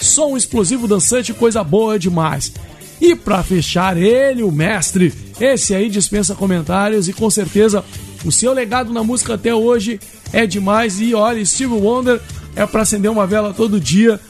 Som 0.00 0.38
explosivo 0.38 0.88
dançante, 0.88 1.34
coisa 1.34 1.62
boa 1.62 1.98
demais. 1.98 2.50
E 2.98 3.14
para 3.14 3.42
fechar, 3.42 3.98
ele, 3.98 4.42
o 4.42 4.50
mestre, 4.50 5.12
esse 5.40 5.74
aí 5.74 5.88
dispensa 5.88 6.34
comentários 6.34 7.08
e 7.08 7.12
com 7.12 7.30
certeza 7.30 7.84
o 8.24 8.30
seu 8.30 8.52
legado 8.52 8.92
na 8.92 9.02
música 9.02 9.34
até 9.34 9.54
hoje 9.54 9.98
é 10.32 10.46
demais. 10.46 11.00
E 11.00 11.14
olha, 11.14 11.44
Steve 11.44 11.72
Wonder 11.72 12.20
é 12.54 12.66
para 12.66 12.82
acender 12.82 13.10
uma 13.10 13.26
vela 13.26 13.54
todo 13.54 13.80
dia 13.80 14.20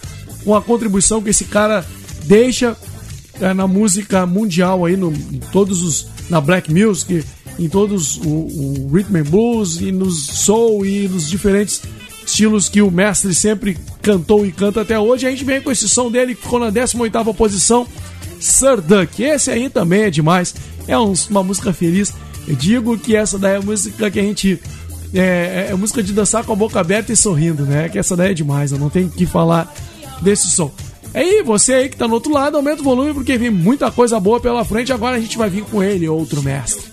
com 0.44 0.54
a 0.54 0.62
contribuição 0.62 1.20
que 1.20 1.30
esse 1.30 1.44
cara 1.44 1.84
deixa 2.24 2.76
é, 3.40 3.52
na 3.52 3.66
música 3.66 4.24
mundial 4.26 4.84
aí, 4.84 4.96
no, 4.96 5.12
todos 5.50 5.82
os. 5.82 6.06
na 6.28 6.40
Black 6.40 6.72
Music, 6.72 7.24
em 7.58 7.68
todos 7.68 8.16
o, 8.18 8.28
o 8.28 8.90
Rhythm 8.92 9.16
and 9.16 9.24
Blues 9.24 9.80
e 9.80 9.90
nos 9.90 10.26
Soul 10.26 10.86
e 10.86 11.08
nos 11.08 11.28
diferentes 11.28 11.82
estilos 12.24 12.68
que 12.68 12.80
o 12.80 12.90
mestre 12.90 13.34
sempre 13.34 13.76
cantou 14.00 14.46
e 14.46 14.52
canta 14.52 14.82
até 14.82 14.98
hoje. 14.98 15.26
A 15.26 15.30
gente 15.30 15.44
vem 15.44 15.60
com 15.60 15.70
esse 15.72 15.88
som 15.88 16.10
dele 16.10 16.34
que 16.34 16.42
ficou 16.42 16.60
na 16.60 16.70
18 16.70 17.34
posição 17.34 17.86
Sir 18.40 18.80
Duck. 18.80 19.22
Esse 19.22 19.50
aí 19.50 19.68
também 19.68 20.02
é 20.02 20.10
demais. 20.10 20.54
É 20.88 20.98
um, 20.98 21.12
uma 21.28 21.42
música 21.42 21.72
feliz. 21.72 22.12
Eu 22.48 22.56
digo 22.56 22.98
que 22.98 23.14
essa 23.14 23.38
daí 23.38 23.54
é 23.54 23.56
a 23.56 23.62
música 23.62 24.10
que 24.10 24.18
a 24.18 24.22
gente. 24.22 24.60
É, 25.12 25.68
é, 25.70 25.74
música 25.74 26.02
de 26.02 26.12
dançar 26.12 26.44
com 26.44 26.52
a 26.52 26.56
boca 26.56 26.80
aberta 26.80 27.12
e 27.12 27.16
sorrindo, 27.16 27.64
né? 27.64 27.88
Que 27.88 27.98
essa 27.98 28.16
daí 28.16 28.30
é 28.30 28.34
demais, 28.34 28.72
eu 28.72 28.78
não 28.78 28.88
tenho 28.88 29.10
que 29.10 29.26
falar 29.26 29.72
desse 30.22 30.48
som. 30.50 30.72
Aí, 31.12 31.42
você 31.42 31.74
aí 31.74 31.88
que 31.88 31.96
tá 31.96 32.06
no 32.06 32.14
outro 32.14 32.32
lado, 32.32 32.56
aumenta 32.56 32.80
o 32.80 32.84
volume 32.84 33.12
porque 33.12 33.36
vem 33.36 33.50
muita 33.50 33.90
coisa 33.90 34.20
boa 34.20 34.40
pela 34.40 34.64
frente. 34.64 34.92
Agora 34.92 35.16
a 35.16 35.20
gente 35.20 35.36
vai 35.36 35.50
vir 35.50 35.64
com 35.64 35.82
ele, 35.82 36.08
outro 36.08 36.42
mestre. 36.42 36.84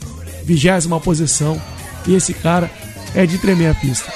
Vigésima 0.44 1.00
posição. 1.00 1.62
E 2.08 2.16
esse 2.16 2.34
cara 2.34 2.72
é 3.14 3.26
de 3.26 3.38
tremer 3.38 3.70
a 3.70 3.76
pista. 3.76 4.12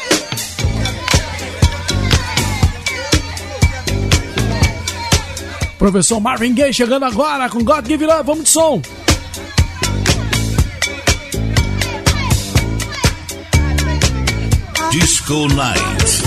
Professor 5.82 6.22
Marvin 6.22 6.54
Gaye 6.54 6.72
chegando 6.72 7.06
agora 7.06 7.50
com 7.50 7.64
God 7.64 7.88
Give 7.88 8.06
Up. 8.06 8.24
Vamos 8.24 8.44
de 8.44 8.50
som. 8.52 8.80
Disco 14.92 15.48
Night. 15.48 16.21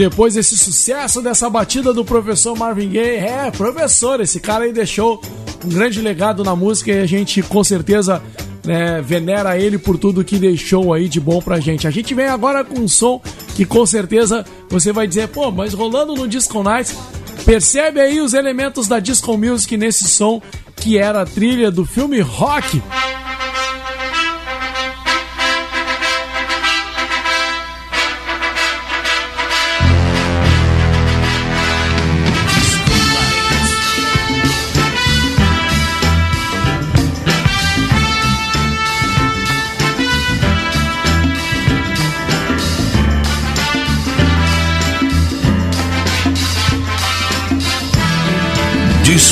Depois 0.00 0.32
desse 0.32 0.56
sucesso 0.56 1.20
dessa 1.20 1.50
batida 1.50 1.92
do 1.92 2.02
professor 2.02 2.56
Marvin 2.56 2.88
Gaye, 2.88 3.18
é, 3.18 3.50
professor, 3.50 4.18
esse 4.22 4.40
cara 4.40 4.64
aí 4.64 4.72
deixou 4.72 5.20
um 5.62 5.68
grande 5.68 6.00
legado 6.00 6.42
na 6.42 6.56
música 6.56 6.90
e 6.90 7.00
a 7.00 7.04
gente 7.04 7.42
com 7.42 7.62
certeza 7.62 8.22
né, 8.64 9.02
venera 9.02 9.58
ele 9.58 9.76
por 9.76 9.98
tudo 9.98 10.24
que 10.24 10.38
deixou 10.38 10.94
aí 10.94 11.06
de 11.06 11.20
bom 11.20 11.42
pra 11.42 11.60
gente. 11.60 11.86
A 11.86 11.90
gente 11.90 12.14
vem 12.14 12.28
agora 12.28 12.64
com 12.64 12.80
um 12.80 12.88
som 12.88 13.20
que 13.54 13.66
com 13.66 13.84
certeza 13.84 14.42
você 14.70 14.90
vai 14.90 15.06
dizer, 15.06 15.28
pô, 15.28 15.50
mas 15.50 15.74
rolando 15.74 16.14
no 16.14 16.26
Disco 16.26 16.62
Nights, 16.62 16.96
percebe 17.44 18.00
aí 18.00 18.22
os 18.22 18.32
elementos 18.32 18.88
da 18.88 19.00
Disco 19.00 19.36
Music 19.36 19.76
nesse 19.76 20.08
som 20.08 20.40
que 20.76 20.96
era 20.96 21.20
a 21.20 21.26
trilha 21.26 21.70
do 21.70 21.84
filme 21.84 22.22
Rock. 22.22 22.82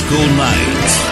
Disco 0.08 0.26
Night. 0.36 1.07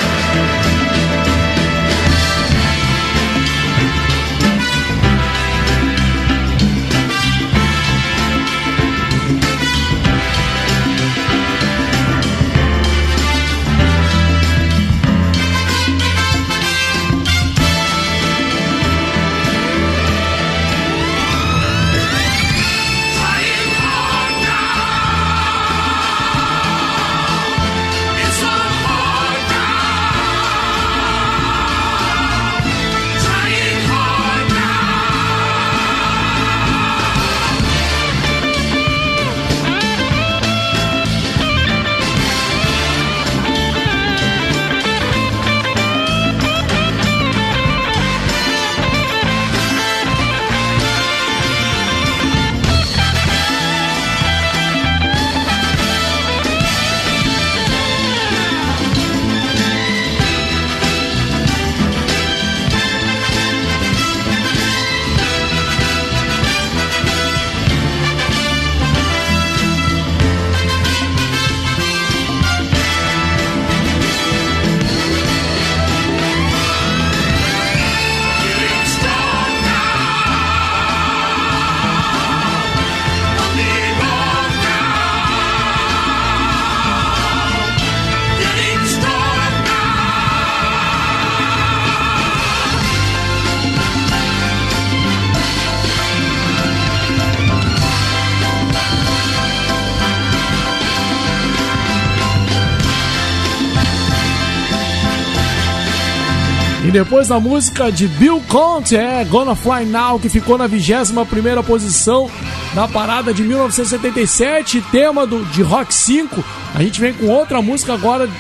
Depois 106.97 107.29
da 107.29 107.39
música 107.39 107.93
de 107.93 108.09
Bill 108.09 108.43
Conte, 108.49 108.97
é 108.97 109.23
Gonna 109.23 109.55
Fly 109.55 109.85
Now, 109.85 110.19
que 110.19 110.31
ficou 110.31 110.57
na 110.57 110.67
21 110.67 111.27
primeira 111.27 111.63
posição 111.63 112.31
na 112.75 112.89
parada 112.89 113.35
de 113.35 113.43
1977, 113.43 114.81
tema 114.91 115.27
do, 115.27 115.45
de 115.45 115.61
Rock 115.61 115.93
5. 115.93 116.43
A 116.75 116.83
gente 116.83 116.99
vem 116.99 117.13
com 117.13 117.27
outra 117.27 117.61
música 117.61 117.93
agora 117.93 118.27
do 118.27 118.33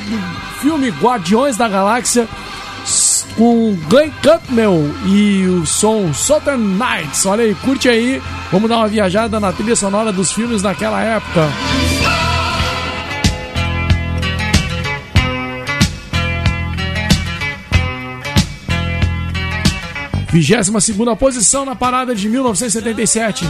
filme 0.62 0.88
Guardiões 0.88 1.59
da 1.59 1.68
Galáxia, 1.68 2.26
com 3.36 3.76
Glenn 3.90 4.11
Campbell 4.22 4.90
e 5.04 5.46
o 5.48 5.66
som 5.66 6.14
Southern 6.14 6.78
Nights. 6.78 7.26
Olha 7.26 7.44
aí, 7.44 7.54
curte 7.57 7.90
aí. 7.90 8.22
Vamos 8.50 8.70
dar 8.70 8.78
uma 8.78 8.88
viajada 8.88 9.38
na 9.38 9.52
trilha 9.52 9.76
sonora 9.76 10.11
dos 10.11 10.32
filmes 10.32 10.62
naquela 10.62 11.02
época. 11.02 11.46
22 20.31 21.16
posição 21.16 21.64
na 21.64 21.74
parada 21.74 22.14
de 22.14 22.29
1977. 22.29 23.45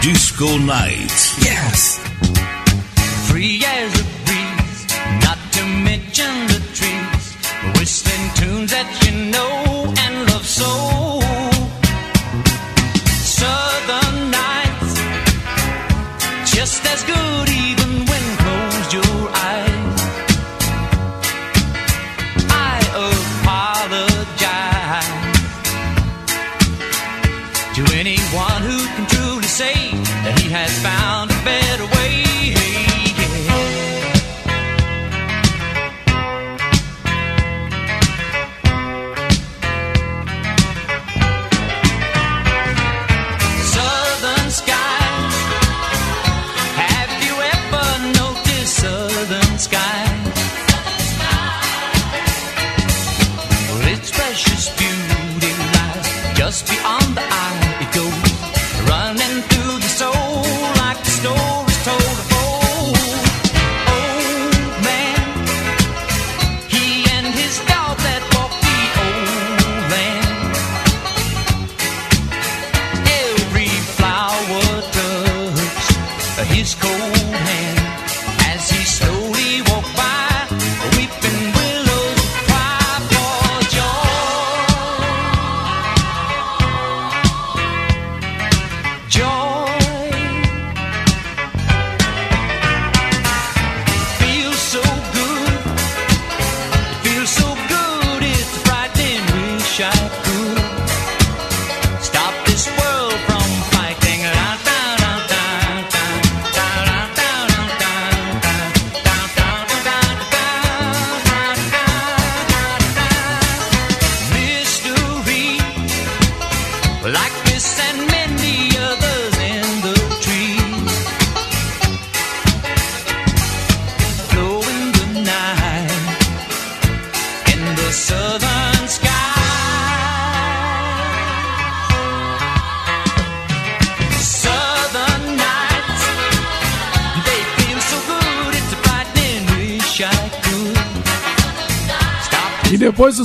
Disco 0.00 0.58
Night. 0.58 1.46
Yes. 1.46 2.00
Free 3.28 3.64
as 3.64 3.92
a 4.00 4.11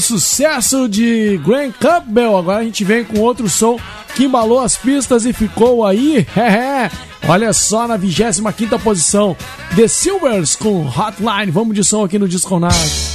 sucesso 0.07 0.87
de 0.87 1.37
Grant 1.45 1.73
Campbell. 1.79 2.37
Agora 2.37 2.59
a 2.59 2.63
gente 2.63 2.83
vem 2.83 3.03
com 3.03 3.19
outro 3.19 3.49
som 3.49 3.77
que 4.15 4.23
embalou 4.23 4.59
as 4.59 4.77
pistas 4.77 5.25
e 5.25 5.33
ficou 5.33 5.85
aí. 5.85 6.25
É, 6.37 6.85
é. 6.85 6.91
Olha 7.27 7.51
só, 7.51 7.87
na 7.87 7.97
25 7.97 8.79
posição, 8.79 9.35
The 9.75 9.87
Silvers 9.87 10.55
com 10.55 10.85
Hotline. 10.87 11.51
Vamos 11.51 11.75
de 11.75 11.83
som 11.83 12.05
aqui 12.05 12.17
no 12.17 12.27
Disco 12.27 12.57
Night. 12.59 13.06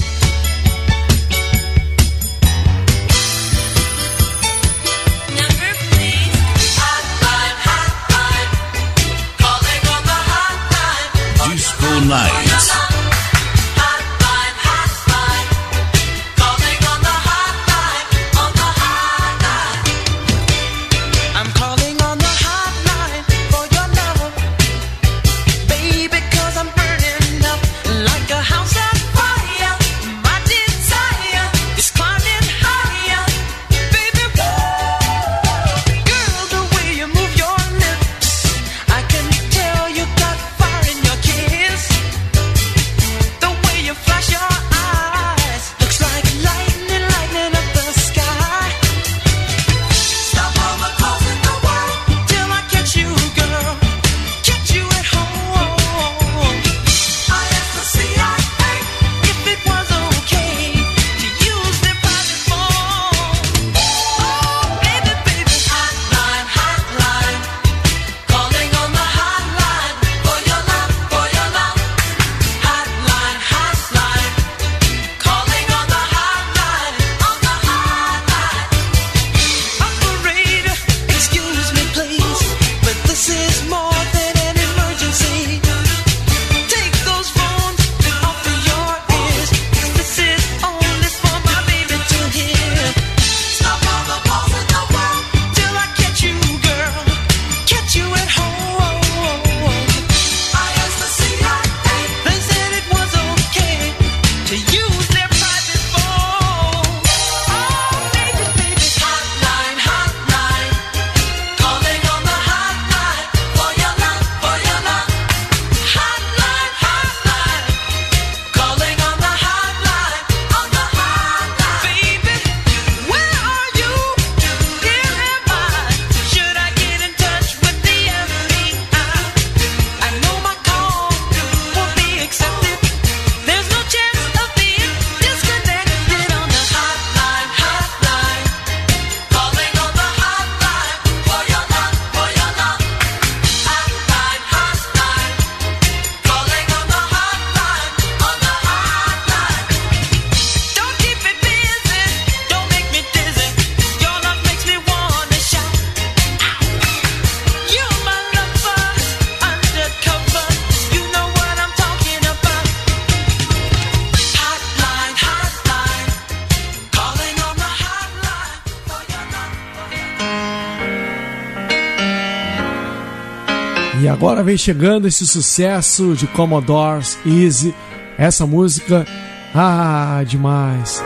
vem 174.53 174.59
chegando 174.59 175.09
esse 175.09 175.27
sucesso 175.27 176.15
de 176.15 176.27
Commodores 176.27 177.19
Easy. 177.25 177.75
Essa 178.19 178.47
música, 178.47 179.07
ah, 179.55 180.23
demais. 180.27 181.03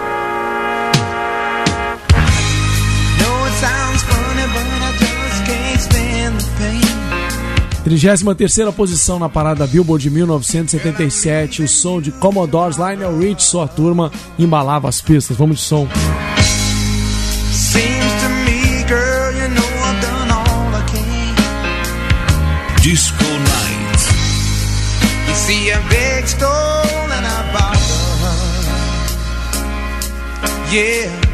Trigésima 7.85 8.35
terceira 8.35 8.73
posição 8.73 9.21
na 9.21 9.29
parada 9.29 9.65
Billboard 9.65 10.03
de 10.03 10.11
1977, 10.11 11.63
o 11.63 11.69
som 11.69 12.01
de 12.01 12.11
Commodores 12.11 12.77
Lionel 12.77 13.17
Rich, 13.17 13.45
sua 13.45 13.69
turma 13.69 14.11
embalava 14.37 14.89
as 14.89 15.01
pistas. 15.01 15.37
Vamos 15.37 15.59
de 15.59 15.63
som. 15.63 15.87
Disco 22.87 23.36
see 25.47 25.71
a 25.71 25.79
big 25.89 26.27
stone 26.27 27.09
and 27.17 27.25
I 27.25 27.53
bought 27.53 27.79
one. 28.21 28.57
Yeah. 30.75 31.26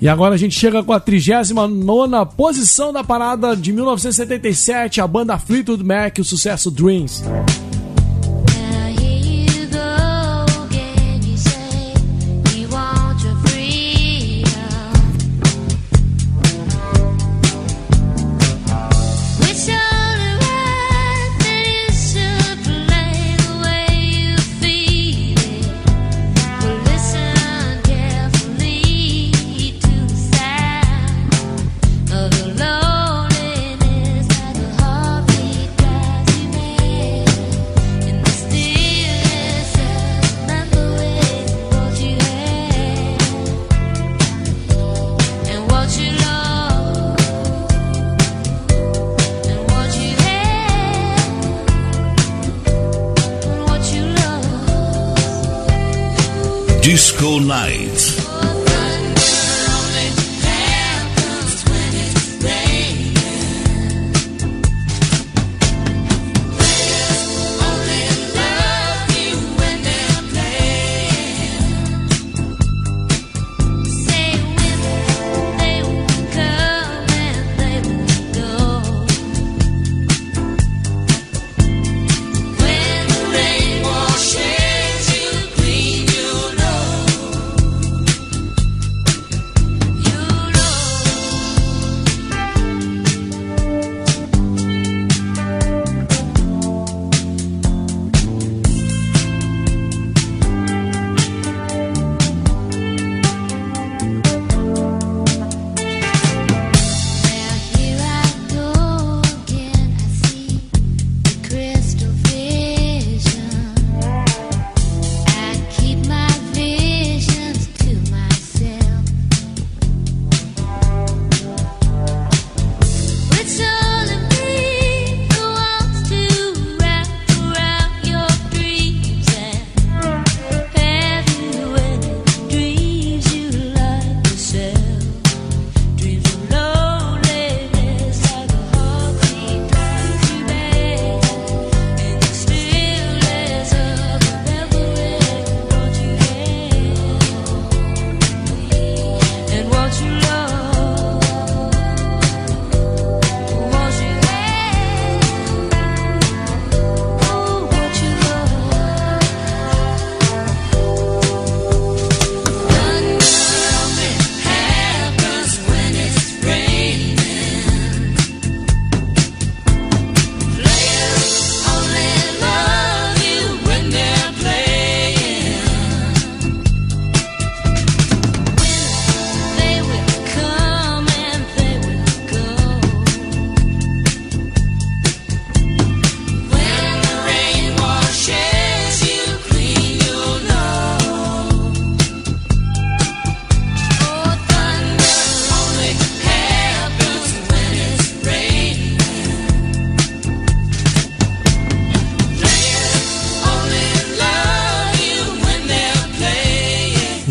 E 0.00 0.08
agora 0.08 0.34
a 0.34 0.38
gente 0.38 0.58
chega 0.58 0.82
com 0.82 0.92
a 0.94 0.98
39 0.98 2.26
posição 2.36 2.90
da 2.90 3.04
parada 3.04 3.54
de 3.54 3.70
1977, 3.72 5.00
a 5.00 5.06
banda 5.06 5.38
Fleetwood 5.38 5.84
Mac, 5.84 6.18
o 6.18 6.24
sucesso 6.24 6.70
Dreams. 6.70 7.22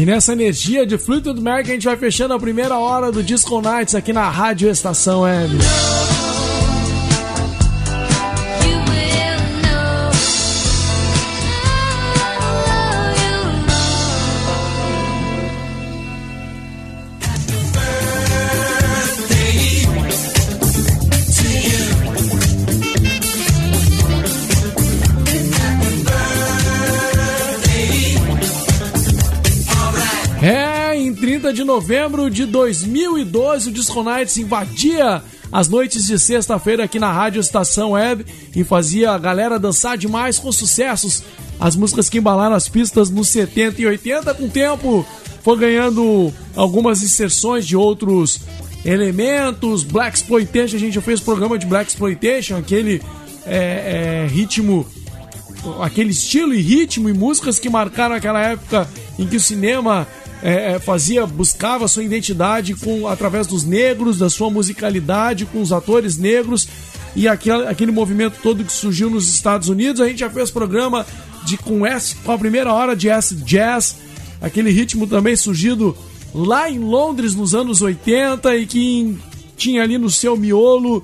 Nessa 0.10 0.34
energia 0.34 0.86
de 0.86 0.98
Fleetwood 0.98 1.40
Mac, 1.42 1.68
a 1.68 1.72
gente 1.72 1.86
vai 1.86 1.96
fechando 1.96 2.34
a 2.34 2.40
primeira 2.40 2.78
hora 2.78 3.12
do 3.12 3.22
Disco 3.22 3.62
Nights 3.62 3.94
aqui 3.94 4.12
na 4.12 4.28
Rádio 4.30 4.70
Estação 4.70 5.22
Web. 5.22 5.58
Novembro 31.80 32.30
de 32.30 32.46
2012, 32.46 33.70
o 33.70 33.72
Disco 33.72 34.04
Nights 34.04 34.36
invadia 34.36 35.24
as 35.50 35.70
noites 35.70 36.08
de 36.08 36.20
sexta-feira 36.20 36.84
aqui 36.84 37.00
na 37.00 37.10
Rádio 37.10 37.40
Estação 37.40 37.92
Web 37.92 38.26
e 38.54 38.66
fazia 38.66 39.12
a 39.12 39.18
galera 39.18 39.58
dançar 39.58 39.98
demais 39.98 40.38
com 40.38 40.52
sucessos. 40.52 41.24
As 41.58 41.78
músicas 41.78 42.10
que 42.10 42.18
embalaram 42.18 42.54
as 42.54 42.68
pistas 42.68 43.10
nos 43.10 43.30
70 43.30 43.82
e 43.82 43.86
80, 43.86 44.34
com 44.34 44.44
o 44.44 44.50
tempo 44.50 45.06
foi 45.42 45.58
ganhando 45.58 46.34
algumas 46.54 47.02
inserções 47.02 47.66
de 47.66 47.78
outros 47.78 48.42
elementos. 48.84 49.86
Black 49.86 50.18
Exploitation, 50.18 50.76
a 50.76 50.80
gente 50.80 50.96
já 50.96 51.02
fez 51.02 51.22
programa 51.22 51.58
de 51.58 51.66
Black 51.66 51.90
Exploitation, 51.90 52.58
aquele 52.58 53.02
é, 53.46 54.26
é, 54.26 54.28
ritmo 54.28 54.86
aquele 55.82 56.12
estilo 56.12 56.54
e 56.54 56.62
ritmo 56.62 57.10
e 57.10 57.14
músicas 57.14 57.60
que 57.60 57.70
marcaram 57.70 58.16
aquela 58.16 58.42
época 58.42 58.88
em 59.18 59.28
que 59.28 59.36
o 59.36 59.40
cinema 59.40 60.08
é, 60.42 60.74
é, 60.74 60.80
fazia, 60.80 61.26
buscava 61.26 61.88
sua 61.88 62.04
identidade 62.04 62.74
com 62.76 63.08
através 63.08 63.46
dos 63.46 63.64
negros, 63.64 64.18
da 64.18 64.30
sua 64.30 64.50
musicalidade, 64.50 65.46
com 65.46 65.62
os 65.62 65.72
atores 65.72 66.18
negros 66.18 66.68
e 67.16 67.28
aquele, 67.28 67.68
aquele 67.68 67.92
movimento 67.92 68.38
todo 68.42 68.64
que 68.64 68.72
surgiu 68.72 69.10
nos 69.10 69.30
Estados 69.30 69.68
Unidos. 69.68 70.02
A 70.02 70.08
gente 70.08 70.20
já 70.20 70.30
fez 70.30 70.50
programa 70.50 71.06
de 71.46 71.58
com, 71.58 71.86
S, 71.86 72.16
com 72.24 72.32
a 72.32 72.38
primeira 72.38 72.74
hora 72.74 72.96
de 72.96 73.10
acid 73.10 73.44
jazz, 73.44 73.98
aquele 74.42 74.72
ritmo 74.72 75.08
também 75.08 75.36
surgido 75.36 75.98
lá 76.34 76.70
em 76.70 76.80
Londres 76.80 77.36
nos 77.36 77.54
anos 77.54 77.82
80 77.82 78.56
e 78.56 78.66
que 78.66 79.18
tinha 79.58 79.84
ali 79.84 79.98
no 79.98 80.10
seu 80.10 80.38
miolo 80.38 81.04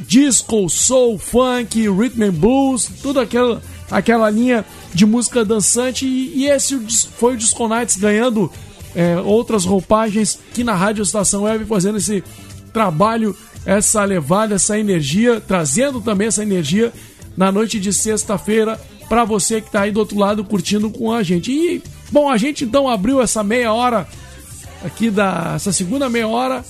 disco, 0.00 0.68
soul, 0.68 1.18
funk, 1.18 1.88
rhythm 1.88 2.24
and 2.24 2.32
blues, 2.32 2.90
toda 3.02 3.22
aquela, 3.22 3.62
aquela 3.90 4.28
linha 4.30 4.64
de 4.92 5.06
música 5.06 5.44
dançante. 5.44 6.06
E, 6.06 6.44
e 6.44 6.46
esse 6.46 6.78
foi 7.18 7.34
o 7.34 7.36
Disco 7.36 7.68
Nights 7.68 7.96
ganhando 7.96 8.50
é, 8.94 9.16
outras 9.18 9.64
roupagens 9.64 10.38
aqui 10.50 10.64
na 10.64 10.74
Rádio 10.74 11.02
Estação 11.02 11.42
Web, 11.42 11.64
fazendo 11.66 11.98
esse 11.98 12.22
trabalho, 12.72 13.36
essa 13.64 14.04
levada, 14.04 14.54
essa 14.54 14.78
energia, 14.78 15.40
trazendo 15.40 16.00
também 16.00 16.28
essa 16.28 16.42
energia 16.42 16.92
na 17.36 17.52
noite 17.52 17.78
de 17.78 17.92
sexta-feira 17.92 18.80
para 19.08 19.24
você 19.24 19.60
que 19.60 19.68
está 19.68 19.82
aí 19.82 19.92
do 19.92 20.00
outro 20.00 20.18
lado 20.18 20.44
curtindo 20.44 20.90
com 20.90 21.12
a 21.12 21.22
gente. 21.22 21.52
E, 21.52 21.82
bom, 22.10 22.28
a 22.28 22.36
gente 22.36 22.64
então 22.64 22.88
abriu 22.88 23.20
essa 23.20 23.42
meia 23.42 23.72
hora 23.72 24.06
aqui 24.84 25.10
da 25.10 25.54
essa 25.56 25.72
segunda 25.72 26.08
meia 26.08 26.28
hora 26.28 26.64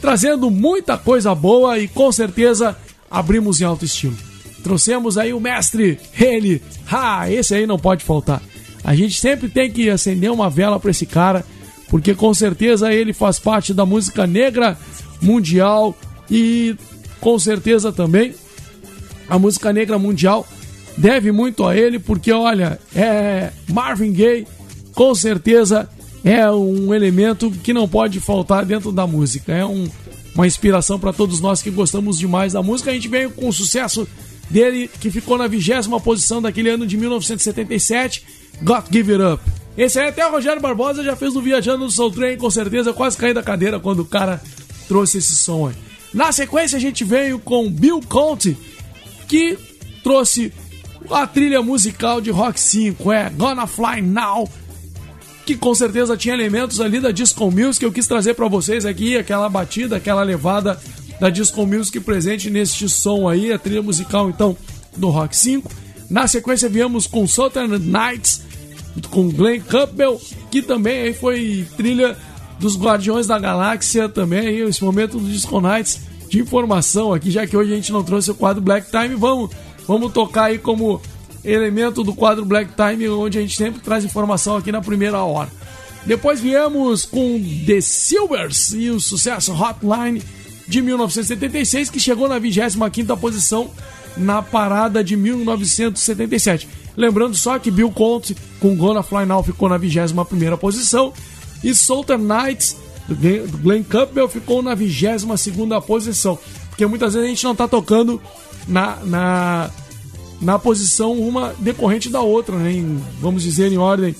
trazendo 0.00 0.50
muita 0.50 0.98
coisa 0.98 1.34
boa 1.34 1.78
e 1.78 1.86
com 1.86 2.10
certeza 2.10 2.76
abrimos 3.10 3.60
em 3.60 3.64
alto 3.64 3.84
estilo. 3.84 4.31
Trouxemos 4.62 5.18
aí 5.18 5.32
o 5.32 5.40
mestre, 5.40 5.98
ele, 6.18 6.62
ah, 6.90 7.30
esse 7.30 7.54
aí 7.54 7.66
não 7.66 7.78
pode 7.78 8.04
faltar. 8.04 8.42
A 8.84 8.94
gente 8.94 9.20
sempre 9.20 9.48
tem 9.48 9.70
que 9.70 9.90
acender 9.90 10.30
uma 10.30 10.48
vela 10.50 10.78
para 10.78 10.90
esse 10.90 11.06
cara, 11.06 11.44
porque 11.88 12.14
com 12.14 12.32
certeza 12.32 12.92
ele 12.92 13.12
faz 13.12 13.38
parte 13.38 13.74
da 13.74 13.84
música 13.84 14.26
negra 14.26 14.78
mundial 15.20 15.96
e 16.30 16.76
com 17.20 17.38
certeza 17.38 17.92
também 17.92 18.34
a 19.28 19.38
música 19.38 19.72
negra 19.72 19.98
mundial 19.98 20.46
deve 20.96 21.32
muito 21.32 21.66
a 21.66 21.76
ele, 21.76 21.98
porque 21.98 22.32
olha, 22.32 22.78
é 22.94 23.50
Marvin 23.68 24.12
Gaye 24.12 24.46
com 24.94 25.14
certeza 25.14 25.88
é 26.24 26.50
um 26.50 26.94
elemento 26.94 27.50
que 27.50 27.72
não 27.72 27.88
pode 27.88 28.20
faltar 28.20 28.64
dentro 28.64 28.92
da 28.92 29.06
música. 29.06 29.52
É 29.52 29.64
um, 29.64 29.88
uma 30.34 30.46
inspiração 30.46 30.98
para 30.98 31.12
todos 31.12 31.40
nós 31.40 31.62
que 31.62 31.70
gostamos 31.70 32.18
demais 32.18 32.52
da 32.52 32.62
música. 32.62 32.90
A 32.90 32.94
gente 32.94 33.08
veio 33.08 33.30
com 33.30 33.50
sucesso 33.50 34.06
dele, 34.52 34.88
que 35.00 35.10
ficou 35.10 35.38
na 35.38 35.48
vigésima 35.48 35.98
posição 35.98 36.42
daquele 36.42 36.68
ano 36.68 36.86
de 36.86 36.96
1977, 36.96 38.22
Got 38.62 38.84
Give 38.92 39.12
It 39.12 39.22
Up. 39.22 39.42
Esse 39.76 39.98
aí 39.98 40.08
até 40.08 40.26
o 40.26 40.30
Rogério 40.30 40.60
Barbosa 40.60 41.02
já 41.02 41.16
fez 41.16 41.32
no 41.32 41.40
Viajando 41.40 41.84
no 41.84 41.90
Soul 41.90 42.10
Train, 42.10 42.36
com 42.36 42.50
certeza, 42.50 42.92
quase 42.92 43.16
caí 43.16 43.32
da 43.32 43.42
cadeira 43.42 43.80
quando 43.80 44.00
o 44.00 44.04
cara 44.04 44.40
trouxe 44.86 45.18
esse 45.18 45.34
som 45.34 45.68
aí. 45.68 45.74
Na 46.12 46.30
sequência, 46.30 46.76
a 46.76 46.80
gente 46.80 47.02
veio 47.02 47.38
com 47.38 47.70
Bill 47.70 48.00
Conte, 48.06 48.56
que 49.26 49.58
trouxe 50.02 50.52
a 51.10 51.26
trilha 51.26 51.62
musical 51.62 52.20
de 52.20 52.30
Rock 52.30 52.60
5, 52.60 53.10
é 53.10 53.30
Gonna 53.30 53.66
Fly 53.66 54.02
Now, 54.02 54.46
que 55.46 55.56
com 55.56 55.74
certeza 55.74 56.16
tinha 56.16 56.34
elementos 56.34 56.80
ali 56.80 57.00
da 57.00 57.10
Disco 57.10 57.50
Music. 57.50 57.82
Eu 57.82 57.90
quis 57.90 58.06
trazer 58.06 58.34
para 58.34 58.46
vocês 58.48 58.84
aqui 58.84 59.16
aquela 59.16 59.48
batida, 59.48 59.96
aquela 59.96 60.22
levada 60.22 60.78
da 61.22 61.30
Disco 61.30 61.64
Music 61.64 62.00
presente 62.00 62.50
neste 62.50 62.88
som 62.88 63.28
aí, 63.28 63.52
a 63.52 63.58
trilha 63.58 63.80
musical 63.80 64.28
então 64.28 64.56
do 64.96 65.08
Rock 65.08 65.36
5. 65.36 65.70
Na 66.10 66.26
sequência 66.26 66.68
viemos 66.68 67.06
com 67.06 67.28
Southern 67.28 67.78
Nights, 67.78 68.42
com 69.08 69.30
Glenn 69.30 69.60
Campbell, 69.60 70.20
que 70.50 70.60
também 70.60 70.98
aí 70.98 71.14
foi 71.14 71.64
trilha 71.76 72.18
dos 72.58 72.76
Guardiões 72.76 73.28
da 73.28 73.38
Galáxia 73.38 74.08
também, 74.08 74.40
aí, 74.40 74.60
esse 74.62 74.82
momento 74.82 75.16
do 75.16 75.30
Disco 75.30 75.60
Nights 75.60 76.00
de 76.28 76.40
informação 76.40 77.14
aqui, 77.14 77.30
já 77.30 77.46
que 77.46 77.56
hoje 77.56 77.72
a 77.72 77.76
gente 77.76 77.92
não 77.92 78.02
trouxe 78.02 78.32
o 78.32 78.34
quadro 78.34 78.60
Black 78.60 78.90
Time, 78.90 79.14
vamos, 79.14 79.52
vamos 79.86 80.12
tocar 80.12 80.46
aí 80.46 80.58
como 80.58 81.00
elemento 81.44 82.02
do 82.02 82.16
quadro 82.16 82.44
Black 82.44 82.72
Time, 82.74 83.08
onde 83.10 83.38
a 83.38 83.40
gente 83.40 83.56
sempre 83.56 83.80
traz 83.80 84.04
informação 84.04 84.56
aqui 84.56 84.72
na 84.72 84.80
primeira 84.80 85.22
hora. 85.22 85.50
Depois 86.04 86.40
viemos 86.40 87.04
com 87.04 87.40
The 87.64 87.80
Silvers 87.80 88.72
e 88.72 88.90
o 88.90 88.98
sucesso 88.98 89.52
Hotline 89.52 90.20
de 90.66 90.80
1976, 90.82 91.90
que 91.90 92.00
chegou 92.00 92.28
na 92.28 92.40
25ª 92.40 93.16
posição 93.18 93.70
na 94.16 94.42
parada 94.42 95.02
de 95.02 95.16
1977. 95.16 96.68
Lembrando 96.96 97.34
só 97.36 97.58
que 97.58 97.70
Bill 97.70 97.90
Conte 97.90 98.36
com 98.60 98.76
Gonna 98.76 99.02
Fly 99.02 99.24
Now 99.24 99.42
ficou 99.42 99.68
na 99.68 99.78
21ª 99.78 100.56
posição 100.58 101.12
e 101.64 101.74
Southern 101.74 102.22
Nights 102.24 102.76
do 103.08 103.16
Glenn- 103.58 103.82
Campbell 103.82 104.28
ficou 104.28 104.62
na 104.62 104.76
22ª 104.76 105.80
posição. 105.82 106.38
Porque 106.68 106.86
muitas 106.86 107.14
vezes 107.14 107.26
a 107.26 107.30
gente 107.30 107.44
não 107.44 107.54
tá 107.54 107.66
tocando 107.66 108.20
na, 108.68 108.96
na, 109.04 109.70
na 110.40 110.58
posição 110.58 111.12
uma 111.12 111.54
decorrente 111.58 112.08
da 112.10 112.20
outra, 112.20 112.56
né? 112.56 112.72
Em, 112.72 113.00
vamos 113.20 113.42
dizer 113.42 113.72
em 113.72 113.78
ordem 113.78 114.14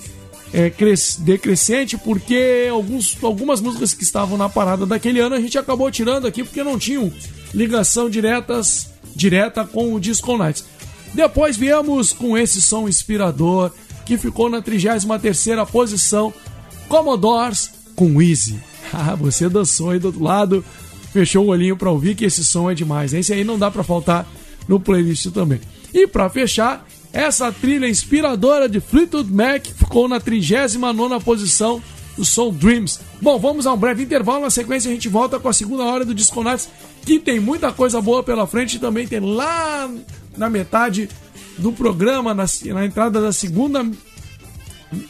é, 0.52 0.68
cres- 0.70 1.16
decrescente, 1.18 1.96
porque 1.96 2.68
alguns, 2.70 3.16
algumas 3.22 3.60
músicas 3.60 3.94
que 3.94 4.02
estavam 4.04 4.36
na 4.36 4.48
parada 4.48 4.84
daquele 4.86 5.18
ano 5.20 5.34
a 5.34 5.40
gente 5.40 5.56
acabou 5.58 5.90
tirando 5.90 6.26
aqui 6.26 6.42
porque 6.44 6.62
não 6.62 6.78
tinham 6.78 7.10
ligação 7.54 8.08
diretas, 8.10 8.88
direta 9.16 9.64
com 9.64 9.94
o 9.94 10.00
Disco 10.00 10.36
Nights. 10.36 10.64
Depois 11.14 11.56
viemos 11.56 12.12
com 12.12 12.36
esse 12.38 12.60
som 12.62 12.88
inspirador 12.88 13.70
que 14.06 14.16
ficou 14.18 14.48
na 14.50 14.60
33ª 14.62 15.66
posição, 15.66 16.32
Commodores 16.88 17.70
com 17.96 18.20
Easy. 18.20 18.58
Ah, 18.94 19.14
você 19.14 19.48
dançou 19.48 19.88
aí 19.88 19.98
do 19.98 20.08
outro 20.08 20.22
lado, 20.22 20.62
fechou 21.14 21.46
o 21.46 21.48
olhinho 21.48 21.74
pra 21.78 21.90
ouvir 21.90 22.14
que 22.14 22.26
esse 22.26 22.44
som 22.44 22.70
é 22.70 22.74
demais. 22.74 23.14
Esse 23.14 23.32
aí 23.32 23.42
não 23.42 23.58
dá 23.58 23.70
pra 23.70 23.82
faltar 23.82 24.26
no 24.68 24.78
playlist 24.78 25.30
também. 25.30 25.60
E 25.94 26.06
pra 26.06 26.28
fechar, 26.28 26.86
essa 27.12 27.52
trilha 27.52 27.88
inspiradora 27.88 28.68
de 28.68 28.80
Fleetwood 28.80 29.32
Mac 29.32 29.66
ficou 29.66 30.08
na 30.08 30.20
39ª 30.20 31.22
posição 31.22 31.82
do 32.16 32.24
som 32.24 32.50
Dreams. 32.52 33.00
Bom, 33.20 33.38
vamos 33.38 33.66
a 33.66 33.72
um 33.72 33.76
breve 33.76 34.02
intervalo, 34.02 34.42
na 34.42 34.50
sequência 34.50 34.90
a 34.90 34.94
gente 34.94 35.08
volta 35.08 35.38
com 35.38 35.48
a 35.48 35.52
segunda 35.52 35.84
hora 35.84 36.04
do 36.04 36.14
Disco 36.14 36.42
que 37.04 37.18
tem 37.18 37.40
muita 37.40 37.72
coisa 37.72 38.00
boa 38.00 38.22
pela 38.22 38.46
frente 38.46 38.76
e 38.76 38.78
também 38.78 39.06
tem 39.06 39.20
lá 39.20 39.90
na 40.36 40.48
metade 40.48 41.08
do 41.58 41.72
programa, 41.72 42.32
na, 42.32 42.44
na 42.66 42.84
entrada 42.84 43.20
da 43.20 43.32
segunda 43.32 43.84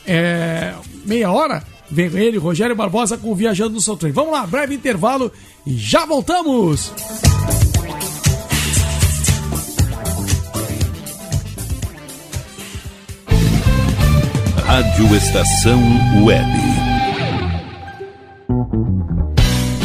é, 0.07 0.75
meia 1.05 1.31
hora, 1.31 1.63
vem 1.91 2.07
ele, 2.17 2.39
Rogério 2.39 2.75
Barbosa, 2.75 3.17
com 3.17 3.35
Viajando 3.35 3.75
no 3.75 3.81
Soul 3.81 3.97
Train. 3.97 4.13
Vamos 4.13 4.33
lá, 4.33 4.47
breve 4.47 4.75
intervalo 4.75 5.31
e 5.67 5.77
já 5.77 6.05
voltamos! 6.05 6.93
Rádio 14.73 15.15
Estação 15.15 15.83
Web. 16.25 16.72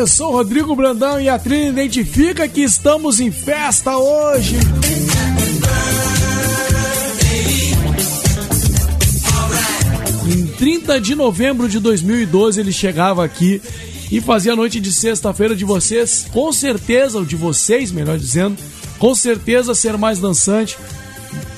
Eu 0.00 0.06
sou 0.06 0.32
Rodrigo 0.32 0.74
Brandão 0.74 1.20
e 1.20 1.28
a 1.28 1.38
trilha 1.38 1.68
identifica 1.68 2.48
que 2.48 2.62
estamos 2.62 3.20
em 3.20 3.30
festa 3.30 3.98
hoje. 3.98 4.56
Em 10.26 10.46
30 10.46 10.98
de 11.02 11.14
novembro 11.14 11.68
de 11.68 11.78
2012 11.78 12.60
ele 12.60 12.72
chegava 12.72 13.22
aqui 13.22 13.60
e 14.10 14.22
fazia 14.22 14.54
a 14.54 14.56
noite 14.56 14.80
de 14.80 14.90
sexta-feira 14.90 15.54
de 15.54 15.66
vocês, 15.66 16.24
com 16.32 16.50
certeza, 16.50 17.18
ou 17.18 17.24
de 17.26 17.36
vocês, 17.36 17.92
melhor 17.92 18.18
dizendo, 18.18 18.56
com 18.98 19.14
certeza 19.14 19.74
ser 19.74 19.98
mais 19.98 20.18
dançante, 20.18 20.78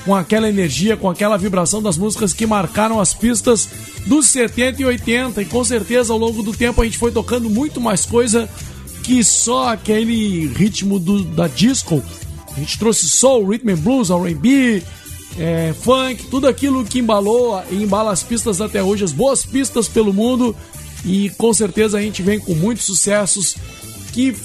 com 0.05 0.15
aquela 0.15 0.49
energia, 0.49 0.97
com 0.97 1.09
aquela 1.09 1.37
vibração 1.37 1.81
das 1.81 1.97
músicas 1.97 2.33
que 2.33 2.45
marcaram 2.45 2.99
as 2.99 3.13
pistas 3.13 3.69
dos 4.05 4.27
70 4.27 4.81
e 4.81 4.85
80. 4.85 5.41
E 5.41 5.45
com 5.45 5.63
certeza 5.63 6.13
ao 6.13 6.19
longo 6.19 6.43
do 6.43 6.53
tempo 6.53 6.81
a 6.81 6.85
gente 6.85 6.97
foi 6.97 7.11
tocando 7.11 7.49
muito 7.49 7.79
mais 7.79 8.05
coisa 8.05 8.49
que 9.03 9.23
só 9.23 9.69
aquele 9.69 10.47
ritmo 10.47 10.99
do, 10.99 11.23
da 11.23 11.47
disco. 11.47 12.03
A 12.55 12.59
gente 12.59 12.77
trouxe 12.77 13.07
soul, 13.07 13.47
rhythm 13.47 13.71
and 13.71 13.77
blues, 13.77 14.09
R&B, 14.09 14.83
é, 15.37 15.73
funk, 15.81 16.27
tudo 16.27 16.47
aquilo 16.47 16.85
que 16.85 16.99
embalou 16.99 17.61
e 17.71 17.75
embala 17.75 18.11
as 18.11 18.23
pistas 18.23 18.61
até 18.61 18.83
hoje, 18.83 19.03
as 19.03 19.11
boas 19.11 19.45
pistas 19.45 19.87
pelo 19.87 20.13
mundo. 20.13 20.55
E 21.05 21.29
com 21.31 21.53
certeza 21.53 21.97
a 21.97 22.01
gente 22.01 22.21
vem 22.21 22.39
com 22.39 22.53
muitos 22.53 22.85
sucessos 22.85 23.55
que 24.13 24.35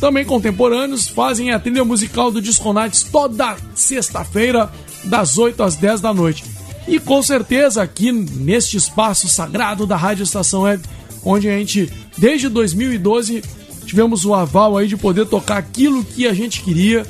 também 0.00 0.24
contemporâneos, 0.24 1.08
fazem 1.08 1.50
a 1.52 1.58
trilha 1.58 1.84
musical 1.84 2.30
do 2.30 2.40
Disco 2.40 2.72
Nights 2.72 3.04
toda 3.04 3.56
sexta-feira, 3.74 4.70
das 5.04 5.38
8 5.38 5.62
às 5.62 5.76
10 5.76 6.00
da 6.00 6.12
noite. 6.12 6.44
E 6.86 7.00
com 7.00 7.22
certeza 7.22 7.82
aqui 7.82 8.12
neste 8.12 8.76
espaço 8.76 9.28
sagrado 9.28 9.86
da 9.86 9.96
Rádio 9.96 10.22
Estação 10.22 10.62
Web, 10.62 10.82
onde 11.24 11.48
a 11.48 11.58
gente, 11.58 11.90
desde 12.16 12.48
2012, 12.48 13.42
tivemos 13.84 14.24
o 14.24 14.34
aval 14.34 14.76
aí 14.76 14.86
de 14.86 14.96
poder 14.96 15.26
tocar 15.26 15.58
aquilo 15.58 16.04
que 16.04 16.26
a 16.26 16.32
gente 16.32 16.62
queria, 16.62 17.04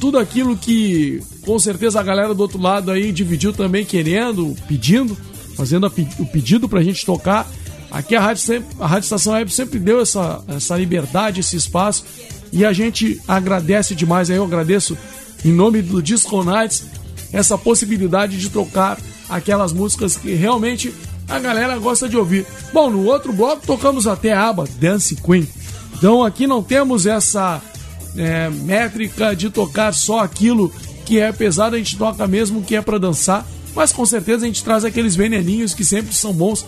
tudo 0.00 0.18
aquilo 0.18 0.56
que 0.56 1.22
com 1.44 1.58
certeza 1.58 2.00
a 2.00 2.02
galera 2.02 2.34
do 2.34 2.40
outro 2.40 2.60
lado 2.60 2.90
aí 2.90 3.12
dividiu 3.12 3.52
também 3.52 3.84
querendo, 3.84 4.56
pedindo, 4.66 5.16
fazendo 5.56 5.86
o 6.18 6.26
pedido 6.26 6.68
pra 6.68 6.82
gente 6.82 7.04
tocar. 7.04 7.48
Aqui 7.92 8.16
a 8.16 8.20
Rádio, 8.22 8.42
sempre, 8.42 8.74
a 8.80 8.86
Rádio 8.86 9.04
Estação 9.04 9.34
Web 9.34 9.52
sempre 9.52 9.78
deu 9.78 10.00
essa, 10.00 10.42
essa 10.48 10.74
liberdade, 10.78 11.40
esse 11.40 11.56
espaço 11.56 12.04
e 12.50 12.64
a 12.64 12.72
gente 12.72 13.20
agradece 13.28 13.94
demais. 13.94 14.30
Eu 14.30 14.44
agradeço 14.44 14.96
em 15.44 15.52
nome 15.52 15.82
do 15.82 16.02
Disco 16.02 16.42
Nights 16.42 16.84
essa 17.34 17.58
possibilidade 17.58 18.38
de 18.38 18.48
tocar 18.48 18.98
aquelas 19.28 19.74
músicas 19.74 20.16
que 20.16 20.32
realmente 20.32 20.94
a 21.28 21.38
galera 21.38 21.78
gosta 21.78 22.08
de 22.08 22.16
ouvir. 22.16 22.46
Bom, 22.72 22.88
no 22.88 23.04
outro 23.04 23.30
bloco 23.30 23.66
tocamos 23.66 24.06
até 24.06 24.32
a 24.32 24.48
aba 24.48 24.66
Dance 24.80 25.14
Queen. 25.16 25.46
Então 25.94 26.24
aqui 26.24 26.46
não 26.46 26.62
temos 26.62 27.04
essa 27.04 27.60
é, 28.16 28.48
métrica 28.48 29.36
de 29.36 29.50
tocar 29.50 29.92
só 29.92 30.20
aquilo 30.20 30.72
que 31.04 31.20
é 31.20 31.30
pesado, 31.30 31.76
a 31.76 31.78
gente 31.78 31.98
toca 31.98 32.26
mesmo 32.26 32.62
que 32.62 32.74
é 32.74 32.80
pra 32.80 32.96
dançar, 32.96 33.46
mas 33.74 33.92
com 33.92 34.06
certeza 34.06 34.44
a 34.44 34.46
gente 34.46 34.64
traz 34.64 34.82
aqueles 34.82 35.14
veneninhos 35.14 35.74
que 35.74 35.84
sempre 35.84 36.14
são 36.14 36.32
bons 36.32 36.64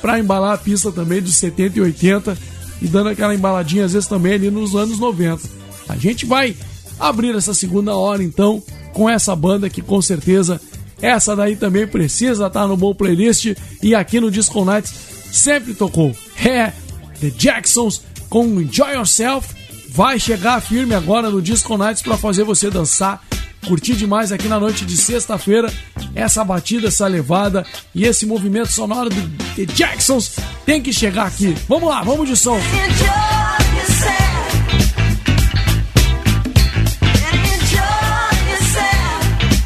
pra 0.00 0.18
embalar 0.18 0.54
a 0.54 0.58
pista 0.58 0.90
também 0.92 1.20
dos 1.20 1.36
70 1.36 1.78
e 1.78 1.82
80 1.82 2.38
e 2.80 2.86
dando 2.86 3.08
aquela 3.08 3.34
embaladinha 3.34 3.84
às 3.84 3.92
vezes 3.92 4.08
também 4.08 4.34
ali 4.34 4.50
nos 4.50 4.74
anos 4.74 4.98
90. 4.98 5.42
A 5.88 5.96
gente 5.96 6.26
vai 6.26 6.56
abrir 6.98 7.34
essa 7.34 7.54
segunda 7.54 7.94
hora 7.94 8.22
então 8.22 8.62
com 8.92 9.08
essa 9.08 9.34
banda 9.34 9.70
que 9.70 9.82
com 9.82 10.00
certeza 10.02 10.60
essa 11.00 11.36
daí 11.36 11.56
também 11.56 11.86
precisa 11.86 12.46
estar 12.46 12.66
no 12.66 12.76
bom 12.76 12.94
playlist 12.94 13.54
e 13.82 13.94
aqui 13.94 14.20
no 14.20 14.30
Disco 14.30 14.64
Nights 14.64 14.92
sempre 15.30 15.74
tocou. 15.74 16.14
É 16.44 16.72
The 17.20 17.30
Jacksons 17.36 18.02
com 18.28 18.60
Enjoy 18.60 18.92
Yourself 18.94 19.54
vai 19.88 20.18
chegar 20.18 20.60
firme 20.60 20.94
agora 20.94 21.30
no 21.30 21.40
Disco 21.40 21.76
Nights 21.76 22.02
para 22.02 22.16
fazer 22.16 22.44
você 22.44 22.70
dançar, 22.70 23.22
curtir 23.66 23.94
demais 23.94 24.32
aqui 24.32 24.48
na 24.48 24.58
noite 24.58 24.84
de 24.84 24.96
sexta-feira 24.96 25.72
essa 26.14 26.44
batida, 26.44 26.88
essa 26.88 27.06
levada 27.06 27.64
e 27.94 28.04
esse 28.04 28.26
movimento 28.26 28.72
sonoro 28.72 29.08
do 29.10 29.28
The 29.54 29.72
Jacksons 29.72 30.36
tem 30.64 30.82
que 30.82 30.92
chegar 30.92 31.26
aqui. 31.26 31.54
Vamos 31.68 31.88
lá, 31.88 32.02
vamos 32.02 32.28
de 32.28 32.36
som. 32.36 32.58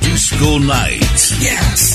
Disco 0.00 0.58
Night. 0.58 1.34
Yes. 1.40 1.91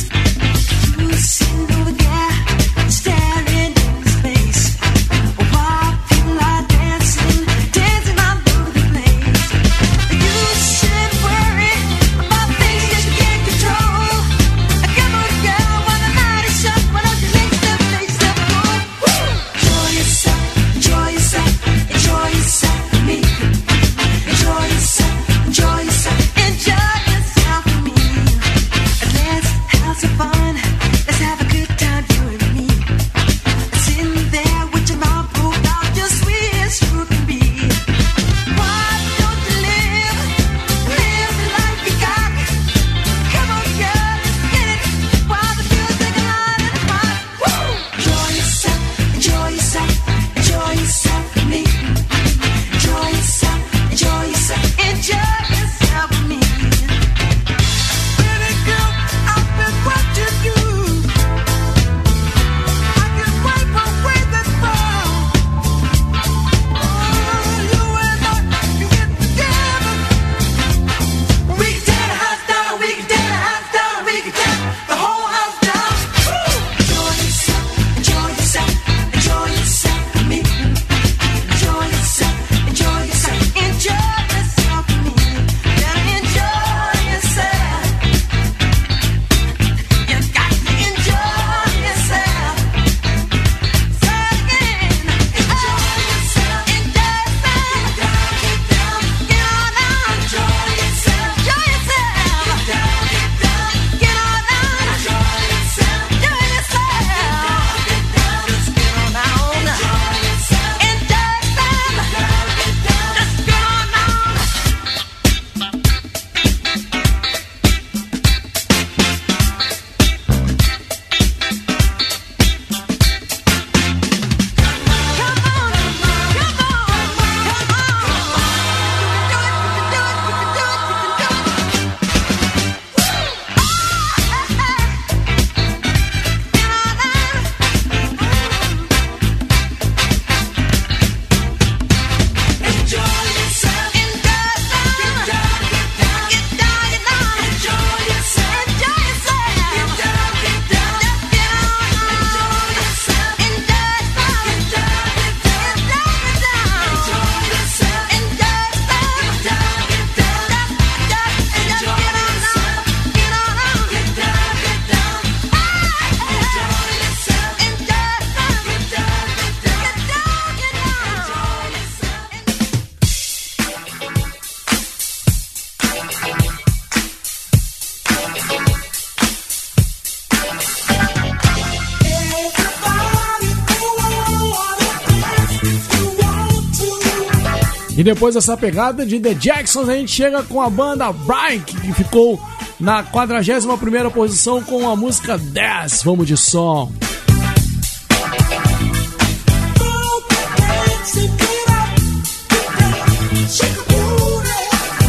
depois 188.07 188.35
dessa 188.35 188.55
pegada 188.55 189.05
de 189.05 189.19
The 189.19 189.34
Jacksons, 189.34 189.89
a 189.89 189.93
gente 189.93 190.13
chega 190.13 190.41
com 190.41 190.61
a 190.61 190.69
banda 190.69 191.11
Bright, 191.11 191.75
que 191.75 191.91
ficou 191.91 192.41
na 192.79 193.03
41ª 193.03 194.09
posição 194.11 194.63
com 194.63 194.89
a 194.89 194.95
música 194.95 195.38
10. 195.38 196.03
Vamos 196.03 196.25
de 196.25 196.38
som. 196.38 196.89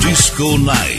Disco 0.01 0.59
Night. 0.59 0.98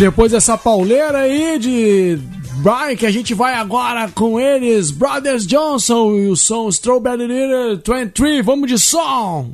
Depois 0.00 0.32
dessa 0.32 0.56
pauleira 0.56 1.18
aí 1.18 1.58
de 1.58 2.18
Brian, 2.62 2.96
que 2.96 3.04
a 3.04 3.10
gente 3.10 3.34
vai 3.34 3.52
agora 3.52 4.08
com 4.08 4.40
eles, 4.40 4.90
Brothers 4.90 5.46
Johnson 5.46 6.14
e 6.14 6.26
o 6.26 6.36
som 6.36 6.70
Strawberry 6.70 7.26
Leader 7.26 7.76
23. 7.86 8.42
Vamos 8.42 8.66
de 8.66 8.78
som! 8.78 9.50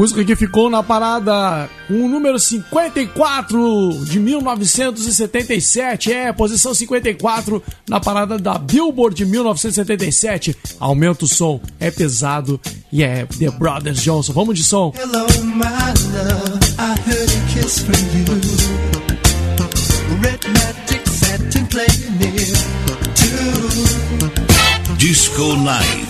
Música 0.00 0.24
que 0.24 0.34
ficou 0.34 0.70
na 0.70 0.82
parada 0.82 1.68
com 1.86 2.06
o 2.06 2.08
número 2.08 2.38
54 2.38 4.02
de 4.06 4.18
1977. 4.18 6.10
É, 6.10 6.32
posição 6.32 6.72
54 6.72 7.62
na 7.86 8.00
parada 8.00 8.38
da 8.38 8.56
Billboard 8.56 9.14
de 9.14 9.26
1977. 9.26 10.56
Aumenta 10.78 11.26
o 11.26 11.28
som, 11.28 11.60
é 11.78 11.90
pesado 11.90 12.58
e 12.90 13.02
é 13.02 13.26
The 13.26 13.50
Brothers 13.50 14.02
Johnson. 14.02 14.32
Vamos 14.32 14.56
de 14.56 14.64
som. 14.64 14.90
Hello, 14.96 15.26
my 15.44 15.66
love. 15.66 16.58
I 16.78 16.96
heard 17.06 17.28
a 17.28 17.40
kiss 17.52 17.80
from 17.80 17.92
you. 18.16 18.24
Red 20.22 20.40
magic 20.48 21.06
satin 21.10 21.66
playing 21.66 22.16
near 22.18 22.56
to 24.86 24.96
Disco 24.96 25.56
Night. 25.56 26.09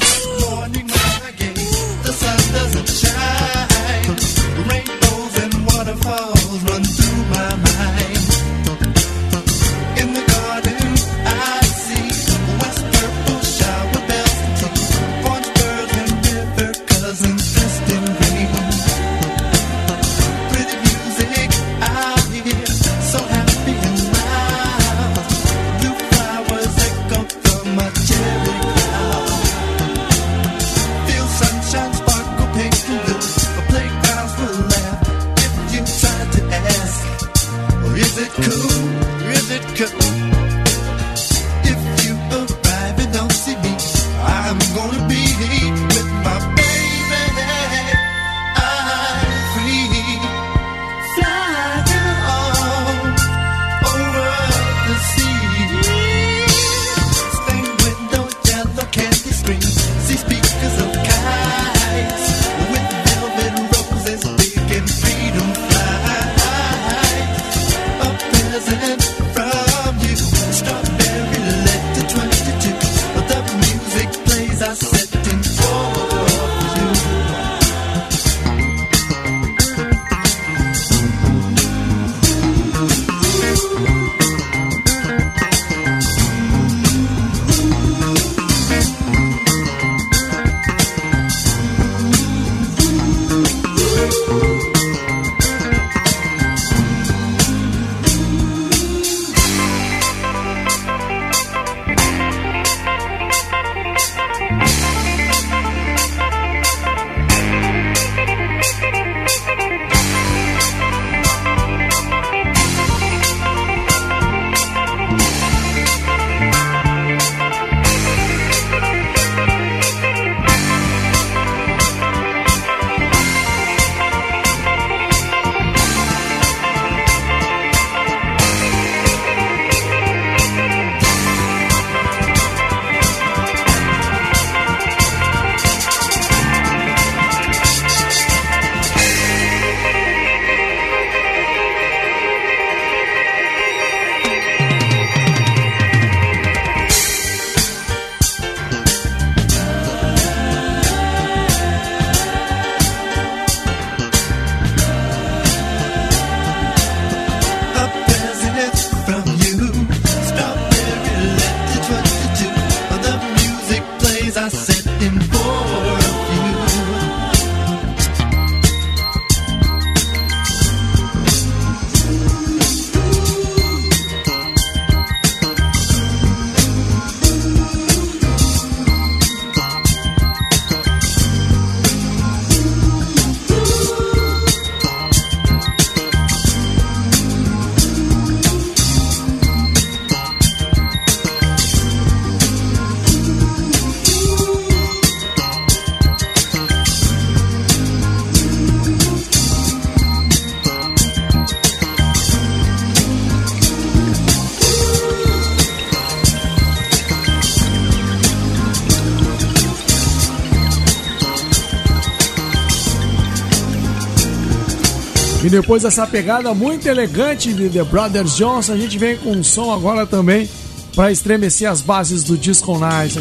E 215.51 215.59
depois 215.59 215.83
dessa 215.83 216.07
pegada 216.07 216.55
muito 216.55 216.87
elegante 216.87 217.53
de 217.53 217.69
The 217.69 217.83
Brothers 217.83 218.37
Johnson, 218.37 218.73
a 218.73 218.77
gente 218.77 218.97
vem 218.97 219.17
com 219.17 219.33
um 219.33 219.43
som 219.43 219.73
agora 219.73 220.07
também 220.07 220.49
para 220.95 221.11
estremecer 221.11 221.69
as 221.69 221.81
bases 221.81 222.23
do 222.23 222.39
Disco 222.39 222.79
Nights. 222.79 223.17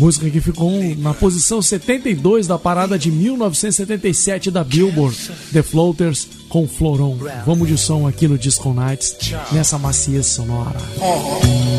Música 0.00 0.28
que 0.28 0.40
ficou 0.40 0.72
na 0.98 1.14
posição 1.14 1.62
72 1.62 2.48
da 2.48 2.58
parada 2.58 2.98
de 2.98 3.08
1977 3.08 4.50
da 4.50 4.64
Billboard, 4.64 5.16
The 5.52 5.62
Floaters 5.62 6.26
com 6.48 6.66
Floron. 6.66 7.16
Vamos 7.46 7.68
de 7.68 7.78
som 7.78 8.08
aqui 8.08 8.26
no 8.26 8.36
Disco 8.36 8.74
Nights, 8.74 9.14
nessa 9.52 9.78
macia 9.78 10.24
sonora. 10.24 10.80
Larry. 10.98 11.77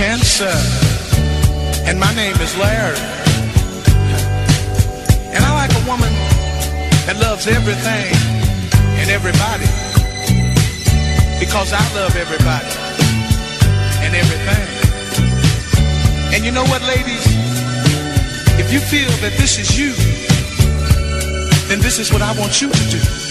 cancer. 0.00 0.56
And 1.84 2.00
my 2.00 2.10
name 2.14 2.34
is 2.40 2.56
Larry. 2.56 2.96
And 5.34 5.44
I 5.44 5.52
like 5.52 5.72
a 5.76 5.84
woman 5.84 6.12
that 7.04 7.16
loves 7.20 7.46
everything 7.46 8.08
and 8.96 9.10
everybody. 9.10 9.68
Because 11.38 11.74
I 11.74 11.84
love 11.92 12.16
everybody 12.16 12.72
and 14.00 14.16
everything. 14.16 14.68
And 16.32 16.46
you 16.46 16.52
know 16.52 16.64
what, 16.72 16.80
ladies? 16.88 17.26
If 18.58 18.72
you 18.72 18.80
feel 18.80 19.12
that 19.20 19.34
this 19.36 19.58
is 19.58 19.68
you, 19.78 19.92
then 21.68 21.80
this 21.80 21.98
is 21.98 22.10
what 22.10 22.22
I 22.22 22.32
want 22.40 22.62
you 22.62 22.70
to 22.70 22.84
do. 22.88 23.29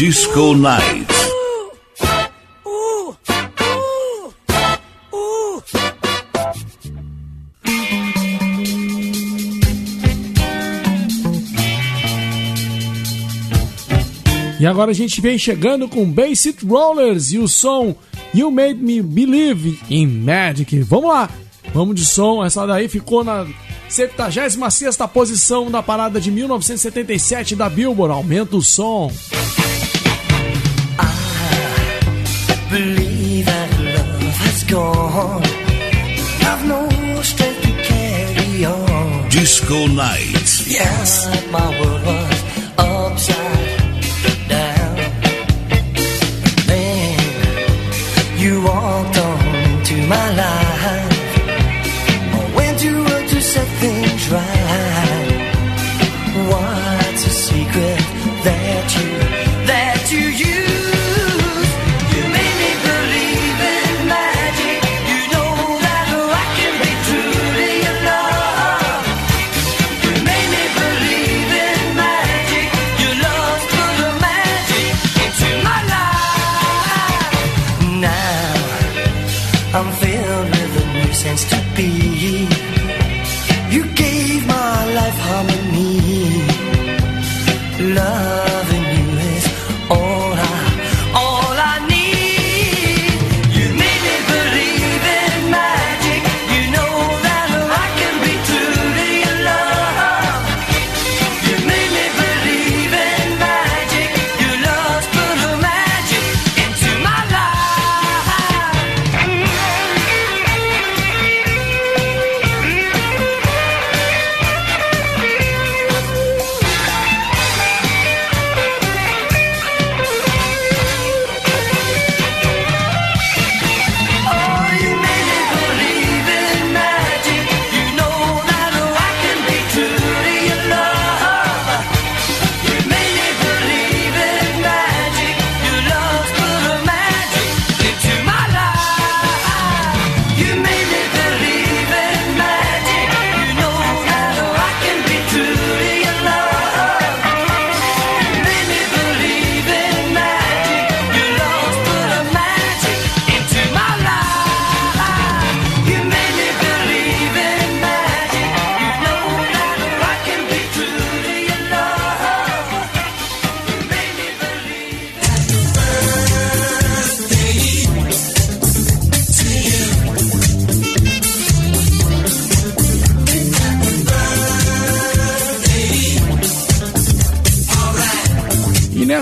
Disco 0.00 0.54
Night. 0.54 1.06
E 14.58 14.66
agora 14.66 14.90
a 14.90 14.94
gente 14.94 15.20
vem 15.20 15.36
chegando 15.36 15.86
com 15.86 16.10
Basic 16.10 16.64
Rollers 16.64 17.32
e 17.32 17.38
o 17.38 17.46
som 17.46 17.94
You 18.34 18.50
Made 18.50 18.76
Me 18.76 19.02
Believe 19.02 19.78
in 19.90 20.06
Magic. 20.06 20.80
Vamos 20.80 21.10
lá, 21.10 21.28
vamos 21.74 21.94
de 21.94 22.06
som. 22.06 22.42
Essa 22.42 22.66
daí 22.66 22.88
ficou 22.88 23.22
na 23.22 23.46
76 23.86 24.96
posição 25.12 25.70
da 25.70 25.82
parada 25.82 26.18
de 26.18 26.30
1977 26.30 27.54
da 27.54 27.68
Billboard. 27.68 28.14
Aumenta 28.14 28.56
o 28.56 28.62
som. 28.62 29.12
Believe 32.70 33.46
that 33.46 33.70
love 33.80 34.36
has 34.44 34.62
gone. 34.64 35.42
I've 36.50 36.64
no 36.66 36.88
strength 37.22 37.62
to 37.62 37.72
carry 37.82 38.64
on. 38.64 39.28
Disco 39.28 39.86
Night. 39.88 40.48
Yes, 40.66 41.26
my 41.50 41.68
world 41.80 42.02
was 42.06 42.38
upside 42.78 43.80
down. 44.48 44.96
Then 46.70 47.18
you 48.38 48.62
walked 48.62 49.18
on 49.18 49.46
into 49.64 49.96
my 50.06 50.26
life. 50.36 50.59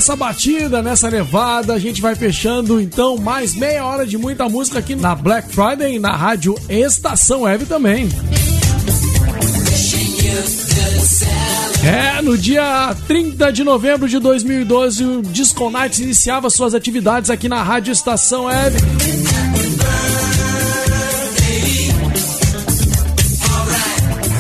Nessa 0.09 0.17
batida, 0.17 0.83
nessa 0.83 1.09
levada, 1.09 1.75
a 1.75 1.79
gente 1.79 2.01
vai 2.01 2.15
fechando 2.15 2.81
então 2.81 3.19
mais 3.19 3.55
meia 3.55 3.85
hora 3.85 4.07
de 4.07 4.17
muita 4.17 4.49
música 4.49 4.79
aqui 4.79 4.95
na 4.95 5.15
Black 5.15 5.53
Friday 5.53 5.97
e 5.97 5.99
na 5.99 6.17
rádio 6.17 6.55
Estação 6.67 7.43
Web 7.43 7.67
também. 7.67 8.09
É, 11.85 12.23
no 12.23 12.39
dia 12.39 12.97
30 13.07 13.53
de 13.53 13.63
novembro 13.63 14.09
de 14.09 14.19
2012, 14.19 15.05
o 15.05 15.23
Disco 15.23 15.69
Nights 15.69 15.99
iniciava 15.99 16.49
suas 16.49 16.75
atividades 16.75 17.29
aqui 17.29 17.47
na 17.47 17.63
Rádio 17.63 17.93
Estação 17.93 18.47
Web. 18.47 18.79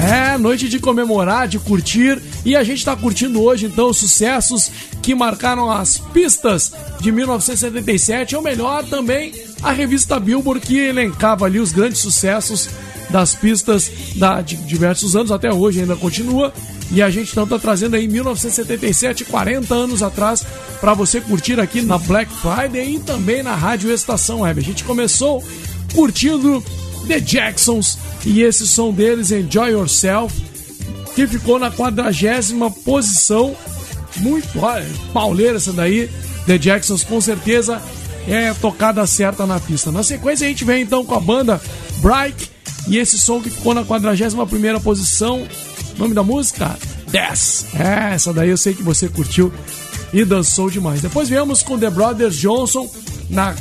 É, 0.09 0.39
noite 0.39 0.71
de 0.71 0.79
comemorar, 0.79 1.47
de 1.47 1.59
curtir. 1.59 2.19
E 2.43 2.57
a 2.57 2.65
gente 2.65 2.83
tá 2.83 2.97
curtindo 2.97 3.43
hoje, 3.43 3.67
então, 3.67 3.91
os 3.91 3.99
sucessos 3.99 4.71
que 5.03 5.15
marcaram 5.15 5.71
as 5.71 5.99
pistas 5.99 6.73
de 7.01 7.11
1977. 7.11 8.37
Ou 8.37 8.43
melhor, 8.43 8.85
também 8.85 9.33
a 9.63 9.73
revista 9.73 10.19
Billboard, 10.21 10.65
que 10.65 10.79
elencava 10.79 11.47
ali 11.47 11.59
os 11.59 11.73
grandes 11.73 11.99
sucessos 11.99 12.69
das 13.11 13.35
pistas 13.35 13.91
da, 14.17 14.41
de 14.41 14.57
diversos 14.57 15.17
anos, 15.17 15.33
até 15.33 15.53
hoje 15.53 15.81
ainda 15.81 15.97
continua. 15.97 16.53
E 16.91 17.03
a 17.03 17.11
gente 17.11 17.33
então 17.33 17.47
tá 17.47 17.59
trazendo 17.59 17.97
aí 17.97 18.09
1977, 18.09 19.25
40 19.27 19.75
anos 19.75 20.03
atrás, 20.03 20.45
para 20.81 20.95
você 20.95 21.21
curtir 21.21 21.61
aqui 21.61 21.83
na 21.83 21.99
Black 21.99 22.31
Friday 22.33 22.95
e 22.95 22.99
também 22.99 23.43
na 23.43 23.55
Rádio 23.55 23.93
Estação 23.93 24.41
Web. 24.41 24.61
A 24.61 24.65
gente 24.65 24.85
começou 24.85 25.45
curtindo 25.95 26.63
The 27.07 27.21
Jacksons 27.21 27.99
e 28.25 28.43
esse 28.43 28.67
som 28.67 28.93
deles, 28.93 29.31
Enjoy 29.31 29.71
Yourself, 29.71 30.35
que 31.15 31.27
ficou 31.27 31.59
na 31.59 31.71
quadragésima 31.71 32.71
posição. 32.71 33.55
Muito, 34.21 34.49
pauleira 35.13 35.57
essa 35.57 35.73
daí. 35.73 36.11
The 36.47 36.59
Jacksons 36.59 37.05
com 37.05 37.21
certeza 37.21 37.81
é 38.27 38.53
tocada 38.55 39.07
certa 39.07 39.47
na 39.47 39.61
pista. 39.61 39.93
Na 39.93 40.03
sequência 40.03 40.47
a 40.47 40.49
gente 40.49 40.65
vem 40.65 40.83
então 40.83 41.05
com 41.05 41.15
a 41.15 41.21
banda 41.21 41.61
Bright 42.01 42.51
e 42.87 42.97
esse 42.97 43.19
som 43.19 43.41
que 43.41 43.51
ficou 43.51 43.75
na 43.75 43.85
41 43.85 44.47
primeira 44.47 44.81
posição. 44.81 45.47
Nome 45.99 46.15
da 46.15 46.23
música? 46.23 46.79
10. 47.11 47.67
É, 47.75 48.15
essa 48.15 48.33
daí 48.33 48.51
eu 48.51 48.57
sei 48.57 48.75
que 48.75 48.83
você 48.83 49.09
curtiu 49.09 49.53
e 50.13 50.25
dançou 50.25 50.71
demais. 50.71 51.01
Depois 51.01 51.29
viemos 51.29 51.63
com 51.63 51.79
The 51.79 51.91
Brothers 51.91 52.37
Johnson 52.37 52.89
na 53.29 53.55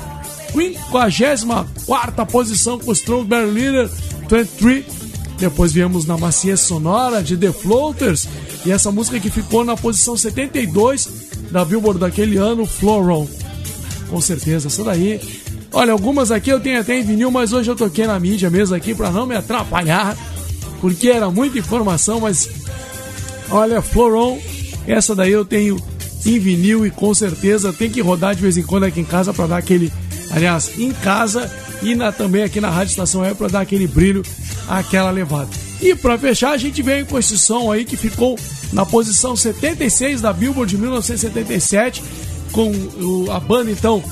54 0.54 2.26
posição 2.26 2.80
com 2.80 2.92
Strawberry 2.92 3.52
Leader 3.52 3.90
23. 4.30 4.97
Depois 5.38 5.72
viemos 5.72 6.06
na 6.06 6.18
macia 6.18 6.58
sonora 6.58 7.22
de 7.22 7.38
The 7.38 7.52
Floaters 7.52 8.28
e 8.66 8.72
essa 8.72 8.92
música 8.92 9.20
que 9.20 9.30
ficou 9.30 9.64
na 9.64 9.78
posição 9.78 10.18
72 10.18 11.28
da 11.52 11.64
Billboard 11.64 12.00
daquele 12.00 12.38
ano, 12.38 12.66
Floron. 12.66 13.28
Com 14.10 14.20
certeza, 14.20 14.68
essa 14.68 14.84
daí. 14.84 15.22
Olha, 15.72 15.92
algumas 15.92 16.32
aqui 16.32 16.50
eu 16.50 16.60
tenho 16.60 16.80
até 16.80 16.98
em 16.98 17.04
vinil, 17.04 17.30
mas 17.30 17.54
hoje 17.54 17.70
eu 17.70 17.76
toquei 17.76 18.08
na 18.08 18.20
mídia 18.20 18.50
mesmo 18.50 18.76
aqui 18.76 18.96
para 18.96 19.12
não 19.12 19.26
me 19.26 19.36
atrapalhar, 19.36 20.18
porque 20.82 21.10
era 21.10 21.30
muita 21.30 21.60
informação, 21.60 22.22
mas 22.22 22.50
olha, 23.52 23.82
Floron, 23.82 24.40
essa 24.88 25.14
daí 25.14 25.32
eu 25.32 25.46
tenho 25.46 25.78
em 26.26 26.40
vinil 26.40 26.86
e 26.86 26.90
com 26.90 27.14
certeza 27.14 27.72
tem 27.72 27.90
que 27.90 28.02
rodar 28.02 28.34
de 28.34 28.42
vez 28.42 28.58
em 28.58 28.64
quando 28.64 28.86
aqui 28.86 29.02
em 29.02 29.06
casa 29.06 29.34
para 29.34 29.48
dar 29.48 29.58
aquele, 29.58 29.92
aliás, 30.32 30.72
em 30.80 30.92
casa 30.92 31.52
e 31.82 31.94
na, 31.96 32.12
também 32.12 32.44
aqui 32.44 32.60
na 32.60 32.70
Rádio 32.70 32.92
Estação 32.92 33.24
é 33.24 33.34
para 33.34 33.48
dar 33.48 33.62
aquele 33.62 33.88
brilho, 33.88 34.24
aquela 34.68 35.12
levada. 35.12 35.50
E 35.82 35.96
para 35.96 36.18
fechar, 36.18 36.52
a 36.52 36.58
gente 36.58 36.82
vem 36.82 37.06
com 37.06 37.18
esse 37.18 37.38
som 37.38 37.72
aí 37.72 37.86
que 37.86 37.96
ficou 37.96 38.38
na 38.74 38.86
posição 38.86 39.36
76 39.36 40.22
da 40.22 40.34
Billboard 40.34 40.76
de 40.76 40.82
1977, 40.82 42.04
com 42.52 42.72
a 43.32 43.40
banda 43.40 43.72
então 43.72 44.04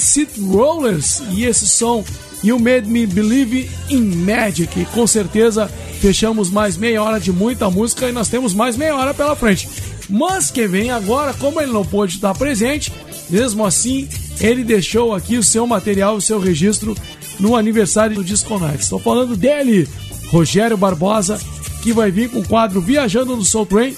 City 0.00 0.40
Rollers 0.40 1.22
e 1.32 1.44
esse 1.44 1.66
som 1.66 2.02
You 2.42 2.58
Made 2.58 2.88
Me 2.88 3.06
Believe 3.06 3.70
in 3.90 4.00
Magic. 4.00 4.80
E 4.80 4.86
com 4.86 5.06
certeza 5.06 5.70
fechamos 6.00 6.50
mais 6.50 6.76
meia 6.76 7.02
hora 7.02 7.20
de 7.20 7.30
muita 7.30 7.70
música 7.70 8.08
e 8.08 8.12
nós 8.12 8.28
temos 8.28 8.54
mais 8.54 8.76
meia 8.76 8.96
hora 8.96 9.12
pela 9.12 9.36
frente. 9.36 9.68
Mas 10.08 10.50
que 10.50 10.66
vem 10.66 10.90
agora, 10.90 11.34
como 11.34 11.60
ele 11.60 11.72
não 11.72 11.84
pôde 11.84 12.14
estar 12.14 12.32
presente, 12.34 12.92
mesmo 13.28 13.66
assim 13.66 14.08
ele 14.40 14.62
deixou 14.62 15.14
aqui 15.14 15.36
o 15.36 15.42
seu 15.42 15.66
material, 15.66 16.16
o 16.16 16.20
seu 16.20 16.38
registro 16.38 16.96
no 17.38 17.56
aniversário 17.56 18.16
do 18.16 18.24
Disco 18.24 18.58
Night. 18.58 18.82
Estou 18.82 18.98
falando 18.98 19.36
dele, 19.36 19.88
Rogério 20.30 20.76
Barbosa, 20.76 21.40
aqui 21.78 21.92
vai 21.92 22.10
vir 22.10 22.30
com 22.30 22.40
o 22.40 22.48
quadro 22.48 22.80
Viajando 22.80 23.36
no 23.36 23.44
Soul 23.44 23.66
Train. 23.66 23.96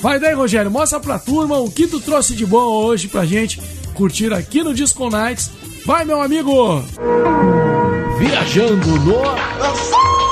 Vai 0.00 0.18
daí, 0.18 0.34
Rogério, 0.34 0.70
mostra 0.70 0.98
pra 0.98 1.18
turma 1.18 1.58
o 1.58 1.70
que 1.70 1.86
tu 1.86 2.00
trouxe 2.00 2.34
de 2.34 2.46
bom 2.46 2.64
hoje 2.84 3.08
pra 3.08 3.26
gente 3.26 3.60
curtir 3.94 4.32
aqui 4.32 4.62
no 4.62 4.74
Disco 4.74 5.10
Nights. 5.10 5.50
Vai, 5.84 6.04
meu 6.04 6.20
amigo! 6.20 6.82
Viajando 8.18 8.86
no. 9.00 10.29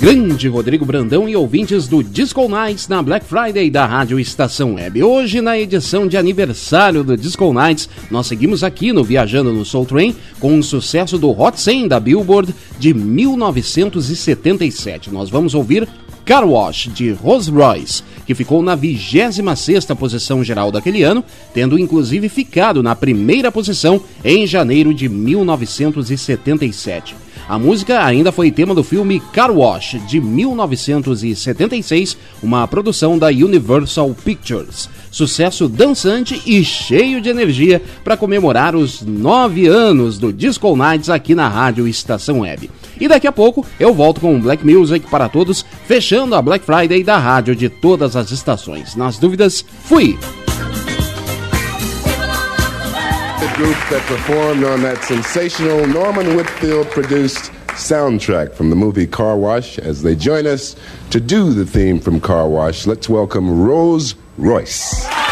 Grande 0.00 0.46
Rodrigo 0.46 0.84
Brandão 0.84 1.28
e 1.28 1.34
ouvintes 1.34 1.88
do 1.88 2.04
Disco 2.04 2.48
Nights 2.48 2.86
na 2.86 3.02
Black 3.02 3.26
Friday 3.26 3.68
da 3.68 3.84
Rádio 3.84 4.20
Estação 4.20 4.74
Web. 4.74 5.02
Hoje, 5.02 5.40
na 5.40 5.58
edição 5.58 6.06
de 6.06 6.16
aniversário 6.16 7.02
do 7.02 7.16
Disco 7.16 7.52
Nights, 7.52 7.88
nós 8.08 8.28
seguimos 8.28 8.62
aqui 8.62 8.92
no 8.92 9.02
Viajando 9.02 9.52
no 9.52 9.64
Soul 9.64 9.86
Train 9.86 10.14
com 10.38 10.54
um 10.54 10.62
sucesso 10.62 11.18
do 11.18 11.30
Hot 11.30 11.60
100 11.60 11.88
da 11.88 11.98
Billboard 11.98 12.54
de 12.78 12.94
1977. 12.94 15.10
Nós 15.10 15.28
vamos 15.28 15.52
ouvir 15.52 15.88
Car 16.24 16.46
Wash 16.46 16.90
de 16.94 17.10
Rolls 17.10 17.50
Royce, 17.50 18.04
que 18.24 18.36
ficou 18.36 18.62
na 18.62 18.76
26ª 18.76 19.96
posição 19.96 20.44
geral 20.44 20.70
daquele 20.70 21.02
ano, 21.02 21.24
tendo 21.52 21.76
inclusive 21.76 22.28
ficado 22.28 22.84
na 22.84 22.94
primeira 22.94 23.50
posição 23.50 24.00
em 24.24 24.46
janeiro 24.46 24.94
de 24.94 25.08
1977. 25.08 27.16
A 27.48 27.58
música 27.58 28.04
ainda 28.04 28.30
foi 28.30 28.50
tema 28.50 28.74
do 28.74 28.84
filme 28.84 29.22
Car 29.32 29.50
Wash, 29.50 29.96
de 30.06 30.20
1976, 30.20 32.14
uma 32.42 32.68
produção 32.68 33.18
da 33.18 33.28
Universal 33.28 34.14
Pictures. 34.22 34.86
Sucesso 35.10 35.66
dançante 35.66 36.42
e 36.44 36.62
cheio 36.62 37.22
de 37.22 37.30
energia 37.30 37.80
para 38.04 38.18
comemorar 38.18 38.76
os 38.76 39.00
nove 39.00 39.66
anos 39.66 40.18
do 40.18 40.30
Disco 40.30 40.76
Nights 40.76 41.08
aqui 41.08 41.34
na 41.34 41.48
Rádio 41.48 41.88
Estação 41.88 42.40
Web. 42.40 42.70
E 43.00 43.08
daqui 43.08 43.26
a 43.26 43.32
pouco 43.32 43.64
eu 43.80 43.94
volto 43.94 44.20
com 44.20 44.38
Black 44.38 44.62
Music 44.66 45.08
para 45.08 45.30
todos, 45.30 45.64
fechando 45.86 46.34
a 46.34 46.42
Black 46.42 46.66
Friday 46.66 47.02
da 47.02 47.16
rádio 47.16 47.56
de 47.56 47.70
todas 47.70 48.14
as 48.14 48.30
estações. 48.30 48.94
Nas 48.94 49.18
dúvidas, 49.18 49.64
fui! 49.84 50.18
The 53.48 53.64
group 53.64 53.76
that 53.88 54.02
performed 54.06 54.62
on 54.62 54.82
that 54.82 55.02
sensational 55.04 55.86
Norman 55.86 56.36
Whitfield 56.36 56.90
produced 56.90 57.50
soundtrack 57.68 58.52
from 58.52 58.68
the 58.68 58.76
movie 58.76 59.06
Car 59.06 59.36
Wash. 59.36 59.78
As 59.78 60.02
they 60.02 60.14
join 60.14 60.46
us 60.46 60.76
to 61.10 61.18
do 61.18 61.52
the 61.52 61.64
theme 61.64 61.98
from 61.98 62.20
Car 62.20 62.48
Wash, 62.48 62.86
let's 62.86 63.08
welcome 63.08 63.62
Rose 63.62 64.14
Royce. 64.36 65.27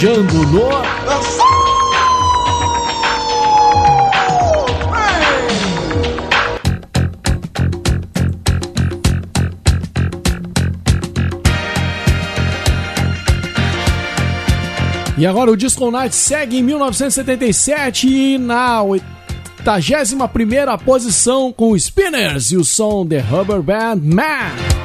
Viajando 0.00 0.46
no. 0.46 0.60
E 15.18 15.26
agora 15.26 15.50
o 15.50 15.56
Disco 15.56 15.90
Night 15.90 16.16
segue 16.16 16.56
em 16.56 16.62
1977 16.62 18.08
e 18.08 18.38
na 18.38 18.82
81 18.82 20.26
primeira 20.28 20.78
posição 20.78 21.52
com 21.52 21.78
Spinners 21.78 22.52
e 22.52 22.56
o 22.56 22.64
som 22.64 23.06
The 23.06 23.18
Rubber 23.18 23.60
Band 23.60 23.96
Man. 23.96 24.79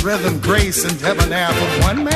rhythm, 0.00 0.38
grace, 0.40 0.84
and 0.84 0.98
debonair 1.00 1.48
from 1.48 1.82
one 1.82 2.04
man. 2.04 2.11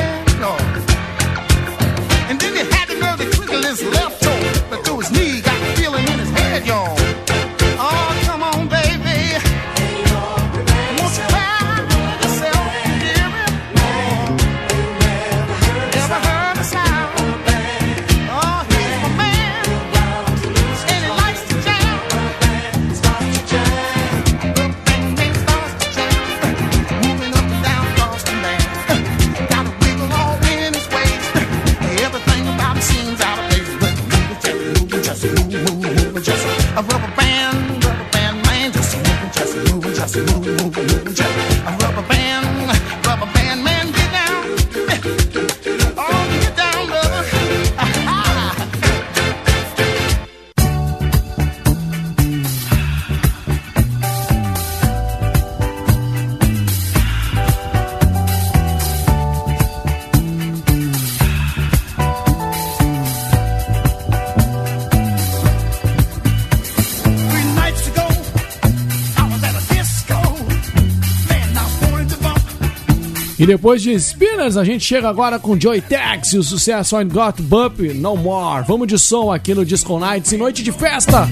depois 73.47 73.81
de 73.81 73.97
Spinners, 73.97 74.57
a 74.57 74.63
gente 74.65 74.83
chega 74.83 75.07
agora 75.07 75.39
com 75.39 75.59
Joy 75.59 75.79
Tex 75.79 76.33
e 76.33 76.37
o 76.37 76.43
sucesso 76.43 76.97
On 76.97 77.07
Got 77.07 77.41
Bump 77.41 77.79
No 77.95 78.17
More. 78.17 78.65
Vamos 78.67 78.89
de 78.89 78.99
som 78.99 79.31
aqui 79.31 79.55
no 79.55 79.65
Disco 79.65 79.97
Nights 79.97 80.33
em 80.33 80.37
noite 80.37 80.61
de 80.61 80.71
festa. 80.73 81.25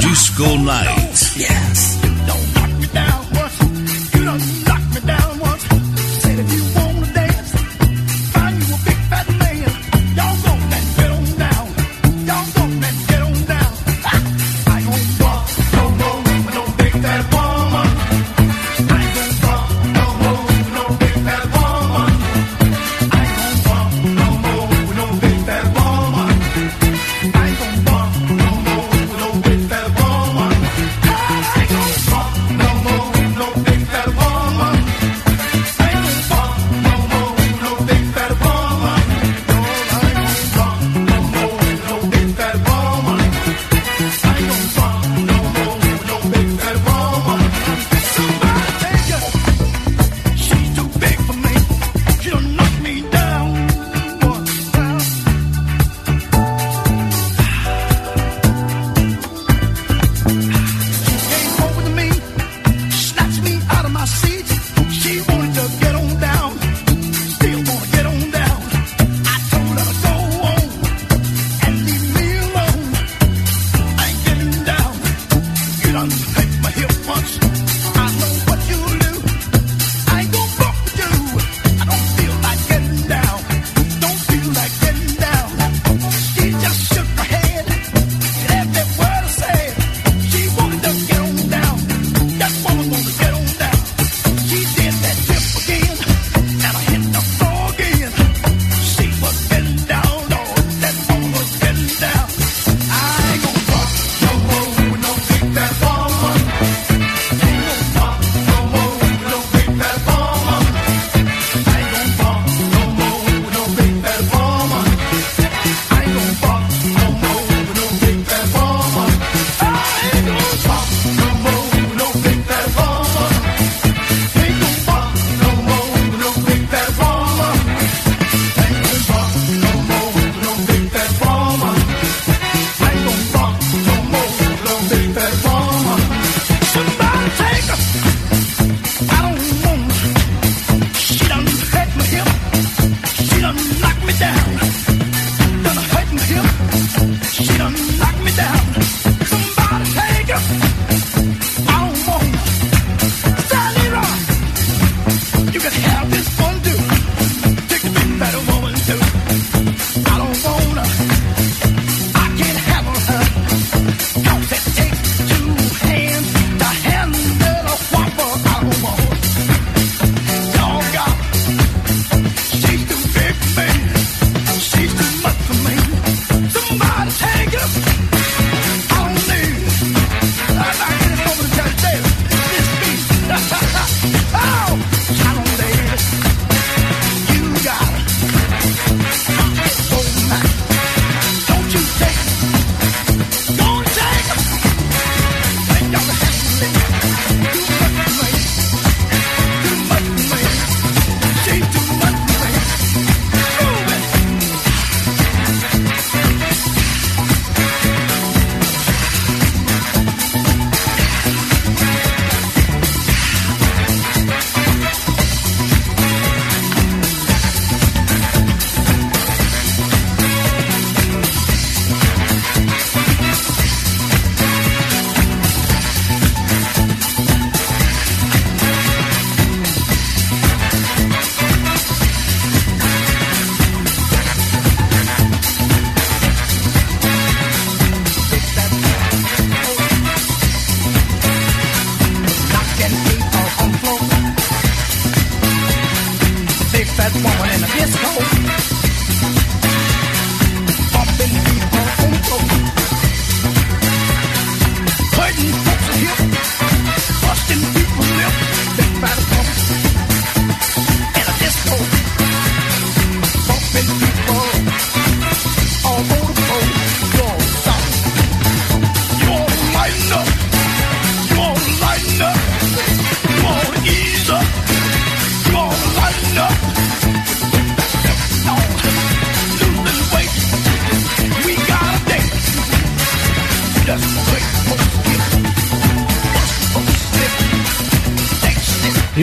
Disco 0.00 0.44
Nights. 0.58 0.95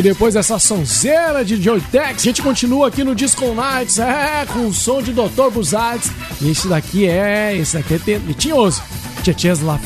depois 0.04 0.34
dessa 0.34 0.60
sonzeira 0.60 1.46
de 1.46 1.62
Joy 1.62 1.80
Tex, 1.90 2.22
a 2.22 2.24
gente 2.24 2.42
continua 2.42 2.90
aqui 2.90 3.06
no 3.06 3.16
Disco 3.16 3.46
Nights, 3.56 4.00
é, 4.00 4.46
com 4.52 4.68
o 4.68 4.74
som 4.74 5.02
de 5.02 5.14
Dr. 5.14 5.50
Buzzards. 5.50 6.12
E 6.42 6.52
esse 6.52 6.68
daqui 6.68 7.08
é, 7.08 7.56
esse 7.56 7.78
daqui 7.78 7.94
é 7.94 8.34
tinhoso. 8.34 8.84
Tchetches 9.24 9.62
La 9.62 9.80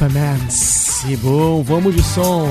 E 1.08 1.16
bom, 1.18 1.62
vamos 1.62 1.96
de 1.96 2.02
som. 2.02 2.48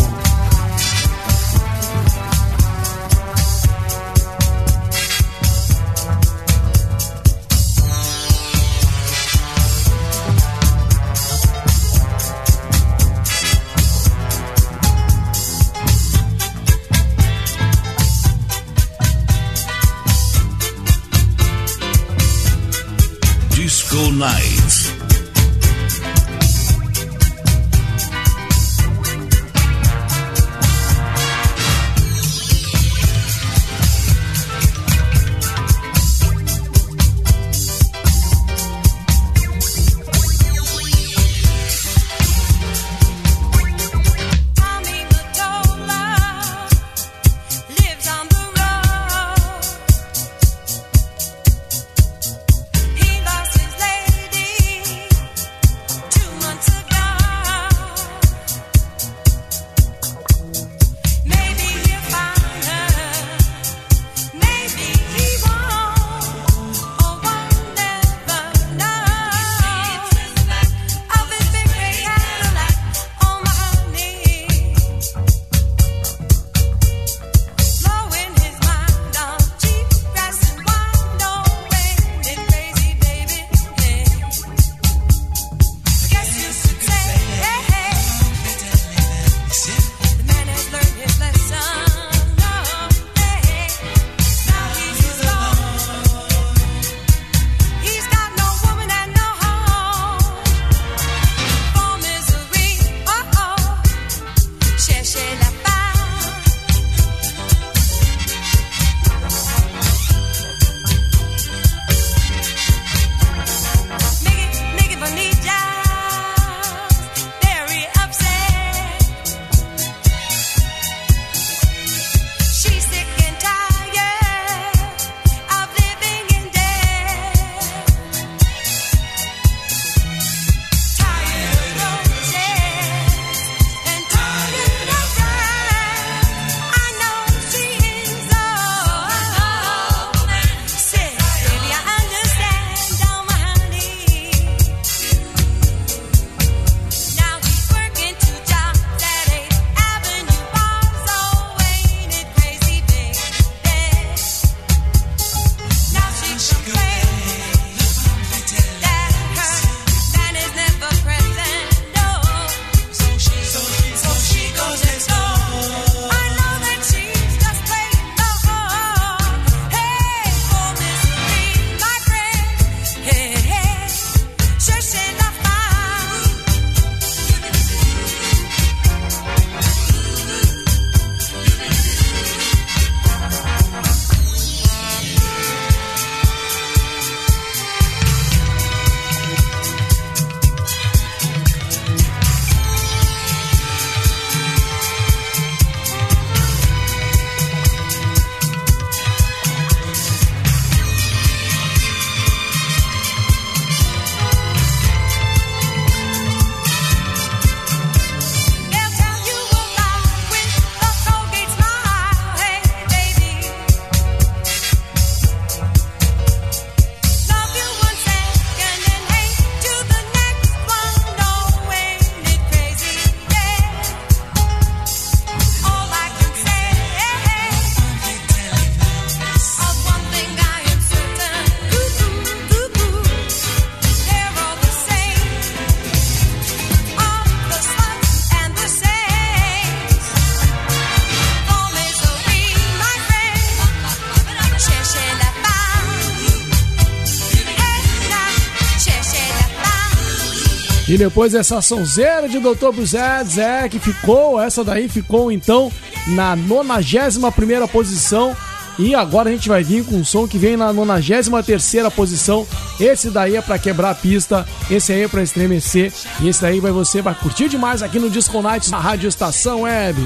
E 250.96 250.98
depois 250.98 251.34
essa 251.34 251.60
sonzeira 251.60 252.26
de 252.26 252.38
Dr. 252.38 252.72
Buzé, 252.74 253.22
Zé, 253.22 253.68
que 253.68 253.78
ficou, 253.78 254.40
essa 254.40 254.64
daí 254.64 254.88
ficou 254.88 255.30
então 255.30 255.70
na 256.06 256.34
91 256.34 257.68
posição. 257.68 258.34
E 258.78 258.94
agora 258.94 259.28
a 259.28 259.32
gente 259.32 259.46
vai 259.46 259.62
vir 259.62 259.84
com 259.84 259.96
um 259.96 260.04
som 260.06 260.26
que 260.26 260.38
vem 260.38 260.56
na 260.56 260.72
93 260.72 261.92
posição. 261.94 262.46
Esse 262.80 263.10
daí 263.10 263.36
é 263.36 263.42
para 263.42 263.58
quebrar 263.58 263.90
a 263.90 263.94
pista, 263.94 264.46
esse 264.70 264.90
aí 264.90 265.02
é 265.02 265.08
para 265.08 265.22
estremecer. 265.22 265.92
E 266.22 266.30
esse 266.30 266.40
daí 266.40 266.60
vai 266.60 266.72
você 266.72 267.02
vai 267.02 267.14
curtir 267.14 267.50
demais 267.50 267.82
aqui 267.82 267.98
no 267.98 268.08
Disco 268.08 268.40
Nights 268.40 268.70
na 268.70 268.78
Rádio 268.78 269.06
Estação 269.06 269.60
Web. 269.64 270.00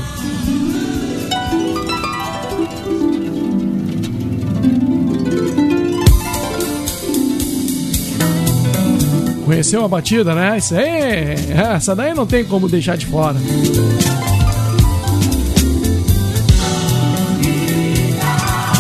conheceu 9.61 9.85
a 9.85 9.89
batida, 9.89 10.35
né? 10.35 10.57
Isso 10.57 10.74
aí, 10.74 11.53
essa 11.74 11.95
daí 11.95 12.15
não 12.15 12.27
tem 12.27 12.43
como 12.45 12.66
deixar 12.66 12.97
de 12.97 13.05
fora. 13.05 13.37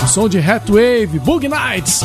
O 0.02 0.08
som 0.08 0.26
de 0.26 0.38
Hatwave, 0.38 1.18
Bug 1.18 1.46
Nights. 1.48 2.00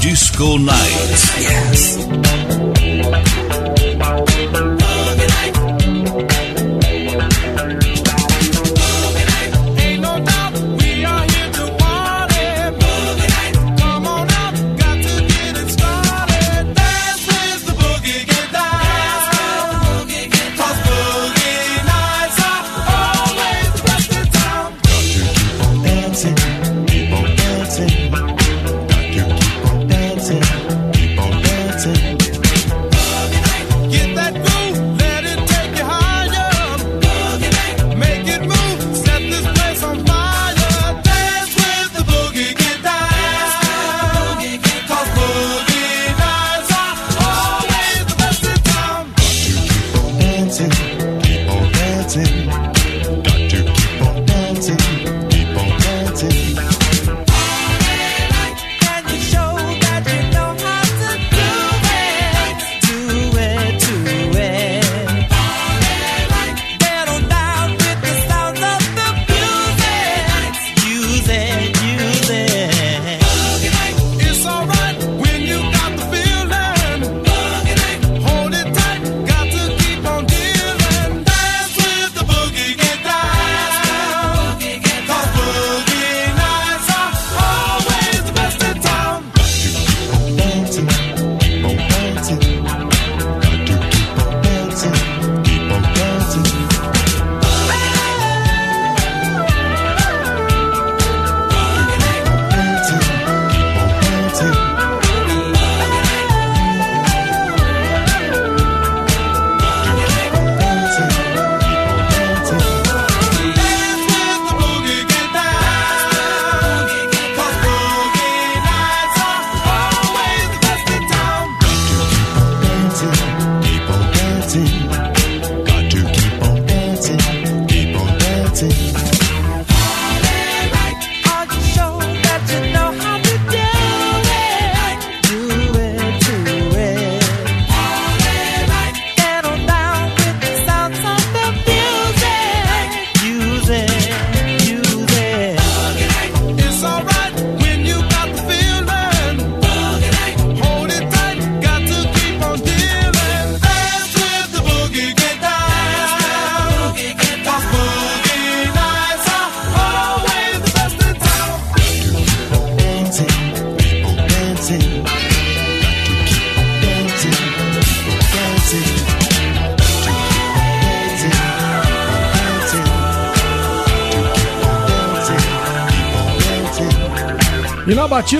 Disco 0.00 0.58
Night. 0.58 0.80
Yes. 1.38 2.29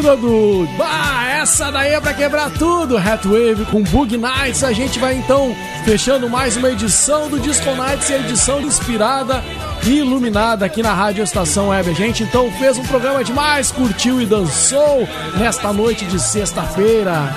E 0.00 0.02
batida 0.02 0.16
do. 0.16 0.66
Bah, 0.78 1.28
essa 1.28 1.70
daí 1.70 1.92
é 1.92 2.00
pra 2.00 2.14
quebrar 2.14 2.50
tudo! 2.50 2.96
Hatwave 2.96 3.66
com 3.66 3.82
Bug 3.82 4.16
Nights. 4.16 4.64
A 4.64 4.72
gente 4.72 4.98
vai 4.98 5.14
então 5.14 5.54
fechando 5.84 6.28
mais 6.28 6.56
uma 6.56 6.70
edição 6.70 7.28
do 7.28 7.38
Disco 7.38 7.70
Nights, 7.74 8.08
edição 8.08 8.62
inspirada 8.62 9.44
e 9.84 9.98
iluminada 9.98 10.64
aqui 10.64 10.82
na 10.82 10.94
Rádio 10.94 11.22
Estação 11.22 11.68
Web. 11.68 11.90
A 11.90 11.94
gente 11.94 12.22
então 12.22 12.50
fez 12.52 12.78
um 12.78 12.84
programa 12.84 13.22
demais, 13.22 13.70
curtiu 13.70 14.22
e 14.22 14.26
dançou 14.26 15.06
nesta 15.36 15.70
noite 15.72 16.06
de 16.06 16.18
sexta-feira. 16.18 17.34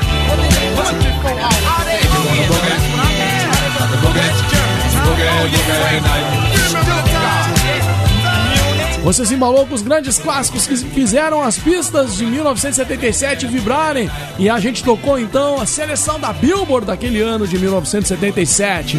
Você 9.03 9.25
se 9.25 9.33
embalou 9.33 9.67
com 9.67 9.75
os 9.75 9.81
grandes 9.81 10.17
clássicos 10.17 10.65
que 10.65 10.77
fizeram 10.77 11.41
as 11.43 11.57
pistas 11.57 12.15
de 12.15 12.25
1977 12.25 13.47
vibrarem. 13.47 14.09
E 14.39 14.49
a 14.49 14.57
gente 14.59 14.81
tocou 14.81 15.19
então 15.19 15.59
a 15.59 15.65
seleção 15.65 16.17
da 16.17 16.31
Billboard 16.31 16.87
daquele 16.87 17.21
ano 17.21 17.45
de 17.45 17.59
1977. 17.59 18.97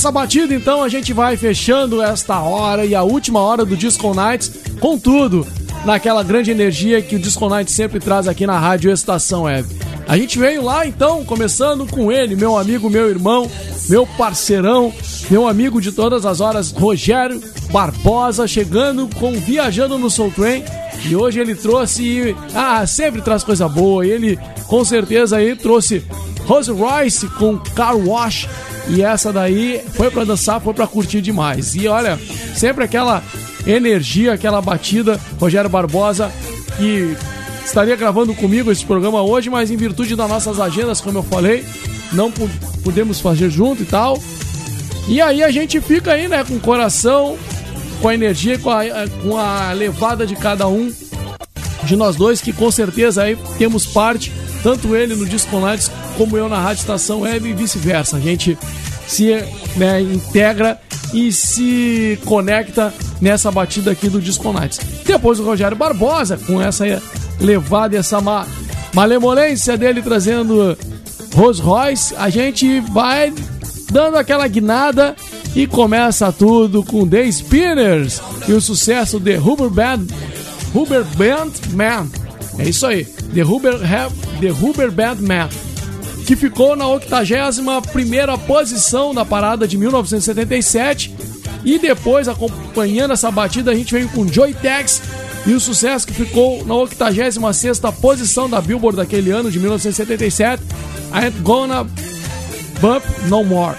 E 0.00 0.02
nessa 0.02 0.10
batida, 0.10 0.54
então, 0.54 0.82
a 0.82 0.88
gente 0.88 1.12
vai 1.12 1.36
fechando 1.36 2.00
esta 2.00 2.40
hora 2.40 2.86
e 2.86 2.94
a 2.94 3.02
última 3.02 3.38
hora 3.38 3.66
do 3.66 3.76
Disco 3.76 4.14
Nights 4.14 4.50
com 4.80 4.98
tudo, 4.98 5.46
naquela 5.84 6.22
grande 6.22 6.50
energia 6.50 7.02
que 7.02 7.16
o 7.16 7.18
Disco 7.18 7.46
Nights 7.50 7.74
sempre 7.74 8.00
traz 8.00 8.26
aqui 8.26 8.46
na 8.46 8.58
Rádio 8.58 8.90
Estação 8.90 9.42
Web. 9.42 9.68
A 10.08 10.16
gente 10.16 10.38
veio 10.38 10.64
lá, 10.64 10.86
então, 10.86 11.22
começando 11.22 11.86
com 11.86 12.10
ele, 12.10 12.34
meu 12.34 12.56
amigo, 12.56 12.88
meu 12.88 13.10
irmão, 13.10 13.50
meu 13.90 14.06
parceirão, 14.06 14.90
meu 15.30 15.46
amigo 15.46 15.82
de 15.82 15.92
todas 15.92 16.24
as 16.24 16.40
horas, 16.40 16.70
Rogério 16.70 17.38
Barbosa, 17.70 18.48
chegando 18.48 19.06
com 19.16 19.32
Viajando 19.32 19.98
no 19.98 20.08
Soul 20.08 20.30
Train. 20.30 20.64
E 21.10 21.14
hoje 21.14 21.40
ele 21.40 21.54
trouxe, 21.54 22.34
ah, 22.54 22.86
sempre 22.86 23.20
traz 23.20 23.44
coisa 23.44 23.68
boa. 23.68 24.06
Ele, 24.06 24.38
com 24.66 24.82
certeza, 24.82 25.36
aí 25.36 25.54
trouxe 25.54 26.02
Rose 26.50 26.72
Royce 26.72 27.28
com 27.28 27.56
Car 27.58 27.96
Wash. 27.96 28.48
E 28.88 29.02
essa 29.02 29.32
daí 29.32 29.80
foi 29.94 30.10
pra 30.10 30.24
dançar, 30.24 30.60
foi 30.60 30.74
pra 30.74 30.84
curtir 30.84 31.20
demais. 31.20 31.76
E 31.76 31.86
olha, 31.86 32.18
sempre 32.56 32.82
aquela 32.82 33.22
energia, 33.64 34.32
aquela 34.32 34.60
batida. 34.60 35.20
Rogério 35.38 35.70
Barbosa, 35.70 36.28
que 36.76 37.16
estaria 37.64 37.94
gravando 37.94 38.34
comigo 38.34 38.72
esse 38.72 38.84
programa 38.84 39.22
hoje, 39.22 39.48
mas 39.48 39.70
em 39.70 39.76
virtude 39.76 40.16
das 40.16 40.28
nossas 40.28 40.58
agendas, 40.58 41.00
como 41.00 41.18
eu 41.18 41.22
falei, 41.22 41.64
não 42.12 42.32
pu- 42.32 42.50
podemos 42.82 43.20
fazer 43.20 43.48
junto 43.48 43.82
e 43.84 43.86
tal. 43.86 44.20
E 45.06 45.20
aí 45.20 45.44
a 45.44 45.52
gente 45.52 45.80
fica 45.80 46.14
aí, 46.14 46.26
né, 46.26 46.42
com 46.42 46.54
o 46.56 46.60
coração, 46.60 47.38
com 48.02 48.08
a 48.08 48.14
energia, 48.14 48.58
com 48.58 48.70
a, 48.70 48.82
com 49.22 49.36
a 49.36 49.72
levada 49.72 50.26
de 50.26 50.34
cada 50.34 50.66
um 50.66 50.92
de 51.84 51.94
nós 51.94 52.16
dois, 52.16 52.40
que 52.40 52.52
com 52.52 52.70
certeza 52.72 53.22
aí 53.22 53.38
temos 53.56 53.86
parte, 53.86 54.32
tanto 54.62 54.94
ele 54.94 55.14
no 55.14 55.26
Disco 55.26 55.58
Nights 55.60 55.90
como 56.16 56.36
eu 56.36 56.48
na 56.48 56.60
Rádio 56.60 56.80
Estação 56.80 57.20
Web 57.20 57.48
e 57.48 57.52
vice-versa. 57.52 58.16
A 58.16 58.20
gente 58.20 58.56
se 59.06 59.32
né, 59.76 60.00
integra 60.00 60.78
e 61.12 61.32
se 61.32 62.18
conecta 62.24 62.94
nessa 63.20 63.50
batida 63.50 63.90
aqui 63.90 64.08
do 64.08 64.20
Disco 64.20 64.52
Nights. 64.52 64.80
Depois 65.04 65.40
o 65.40 65.44
Rogério 65.44 65.76
Barbosa, 65.76 66.38
com 66.46 66.60
essa 66.60 66.84
levada 67.40 67.96
essa 67.96 68.20
ma 68.20 68.46
malemolência 68.94 69.76
dele 69.78 70.02
trazendo 70.02 70.76
Rolls 71.34 71.60
Royce, 71.62 72.14
a 72.16 72.28
gente 72.28 72.80
vai 72.80 73.32
dando 73.90 74.16
aquela 74.16 74.46
guinada 74.48 75.14
e 75.54 75.66
começa 75.66 76.32
tudo 76.32 76.82
com 76.84 77.06
The 77.08 77.30
Spinners 77.30 78.20
e 78.48 78.52
o 78.52 78.60
sucesso 78.60 79.18
de 79.18 79.34
Rubber 79.36 79.68
Band, 79.70 80.06
Rubber 80.74 81.04
Band 81.16 81.50
Man. 81.72 82.08
É 82.58 82.68
isso 82.68 82.86
aí, 82.86 83.04
The 83.34 83.42
Rubber, 83.42 83.74
Ha- 83.74 84.10
The 84.40 84.48
Rubber 84.48 84.90
Band 84.90 85.16
Man, 85.20 85.48
que 86.26 86.34
ficou 86.34 86.74
na 86.74 86.86
81ª 86.86 88.38
posição 88.46 89.14
da 89.14 89.24
parada 89.24 89.68
de 89.68 89.76
1977 89.76 91.14
e 91.64 91.78
depois 91.78 92.26
acompanhando 92.26 93.12
essa 93.12 93.30
batida 93.30 93.70
a 93.70 93.74
gente 93.74 93.92
vem 93.92 94.08
com 94.08 94.26
Joy 94.26 94.54
Tex 94.54 95.02
e 95.46 95.52
o 95.52 95.60
sucesso 95.60 96.06
que 96.06 96.14
ficou 96.14 96.64
na 96.64 96.74
86ª 96.74 97.92
posição 97.92 98.48
da 98.48 98.60
Billboard 98.60 98.96
daquele 98.96 99.30
ano 99.30 99.50
de 99.50 99.58
1977, 99.58 100.62
I 101.12 101.24
Ain't 101.24 101.40
Gonna 101.40 101.84
Bump 102.80 103.04
No 103.28 103.44
More. 103.44 103.76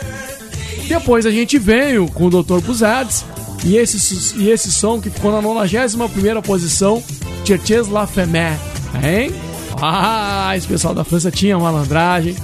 Depois 0.88 1.26
a 1.26 1.32
gente 1.32 1.58
veio 1.58 2.08
com 2.08 2.26
o 2.26 2.30
Dr. 2.30 2.60
Buzzards 2.60 3.26
e 3.64 3.78
esse, 3.78 4.38
e 4.38 4.50
esse 4.50 4.72
som 4.72 5.00
que 5.00 5.10
ficou 5.10 5.32
na 5.32 5.42
91 5.42 6.42
posição, 6.42 7.02
Cherches 7.46 7.88
La 7.88 8.06
Femme. 8.06 8.58
Hein? 9.04 9.51
Ah, 9.82 10.53
esse 10.56 10.68
pessoal 10.68 10.94
da 10.94 11.03
França 11.03 11.32
tinha 11.32 11.58
malandragem, 11.58 12.36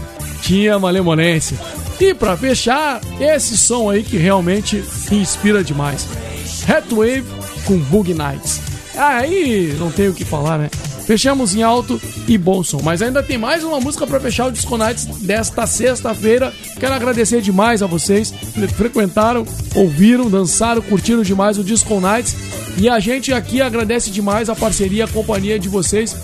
tinha 0.42 0.80
malemolência. 0.80 1.58
E 2.00 2.14
pra 2.14 2.36
fechar, 2.36 3.00
esse 3.20 3.58
som 3.58 3.90
aí 3.90 4.04
que 4.04 4.18
realmente 4.18 4.84
inspira 5.12 5.64
demais. 5.64 6.08
Headwave 6.66 7.26
com 7.66 7.78
Boogie 7.78 8.14
Nights. 8.14 8.62
Aí 8.96 9.76
não 9.80 9.92
tem 9.92 10.08
o 10.08 10.14
que 10.14 10.26
falar, 10.26 10.58
né? 10.58 10.70
Fechamos 11.06 11.56
em 11.56 11.64
alto 11.64 12.02
e 12.28 12.38
bom 12.38 12.64
som. 12.64 12.82
Mas 12.84 13.02
ainda 13.02 13.24
tem 13.24 13.38
mais 13.38 13.64
uma 13.64 13.80
música 13.80 14.06
pra 14.06 14.20
fechar 14.20 14.48
o 14.48 14.52
Disco 14.52 14.78
Nights 14.78 15.06
desta 15.22 15.66
sexta-feira. 15.66 16.54
Quero 16.80 16.94
agradecer 16.94 17.42
demais 17.42 17.82
a 17.82 17.88
vocês 17.88 18.32
que 18.32 18.68
frequentaram, 18.68 19.46
ouviram, 19.74 20.30
dançaram, 20.30 20.82
curtiram 20.82 21.22
demais 21.22 21.58
o 21.58 21.64
Disco 21.64 22.00
Nights. 22.02 22.36
E 22.78 22.90
a 22.90 23.00
gente 23.00 23.32
aqui 23.32 23.62
agradece 23.62 24.12
demais 24.12 24.50
a 24.50 24.56
parceria, 24.56 25.06
a 25.06 25.08
companhia 25.08 25.58
de 25.58 25.70
vocês. 25.70 26.16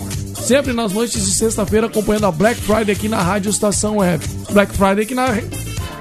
Sempre 0.46 0.74
nas 0.74 0.92
noites 0.92 1.26
de 1.26 1.32
sexta-feira, 1.32 1.88
acompanhando 1.88 2.26
a 2.26 2.32
Black 2.32 2.60
Friday 2.60 2.92
aqui 2.92 3.08
na 3.08 3.22
Rádio 3.22 3.50
Estação 3.50 3.98
Web. 3.98 4.26
Black 4.52 4.76
Friday 4.76 5.06
aqui 5.06 5.16
na, 5.16 5.28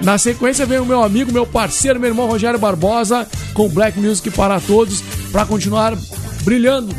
na 0.01 0.19
sequência 0.19 0.66
vem 0.66 0.81
o 0.81 0.85
meu 0.85 1.01
amigo, 1.01 1.32
meu 1.32 1.47
parceiro, 1.47 2.01
meu 2.01 2.10
irmão 2.10 2.27
Rogério 2.27 2.59
Barbosa, 2.59 3.24
com 3.55 3.69
Black 3.69 3.98
Music 4.01 4.32
para 4.32 4.59
todos, 4.59 5.01
para 5.31 5.47
continuar 5.47 5.97
brilhando 6.43 6.93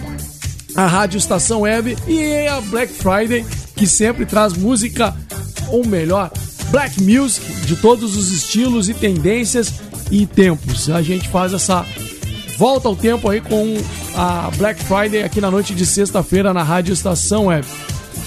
a 0.74 0.88
Rádio 0.88 1.18
Estação 1.18 1.62
Web 1.62 1.98
e 2.08 2.48
a 2.48 2.62
Black 2.62 2.94
Friday, 2.94 3.46
que 3.76 3.86
sempre 3.86 4.26
traz 4.26 4.54
música, 4.54 5.14
ou 5.68 5.86
melhor, 5.86 6.32
Black 6.72 7.04
Music 7.04 7.46
de 7.66 7.76
todos 7.76 8.16
os 8.16 8.32
estilos 8.32 8.88
e 8.88 8.94
tendências 8.94 9.74
e 10.10 10.26
tempos. 10.26 10.90
A 10.90 11.02
gente 11.02 11.28
faz 11.28 11.52
essa 11.52 11.86
volta 12.64 12.88
ao 12.88 12.96
tempo 12.96 13.30
aí 13.30 13.42
com 13.42 13.76
a 14.16 14.50
Black 14.56 14.82
Friday 14.86 15.22
aqui 15.22 15.42
na 15.42 15.52
noite 15.52 15.76
de 15.76 15.86
sexta-feira 15.86 16.54
na 16.54 16.64
Rádio 16.64 16.94
Estação 16.94 17.48
Web. 17.48 17.68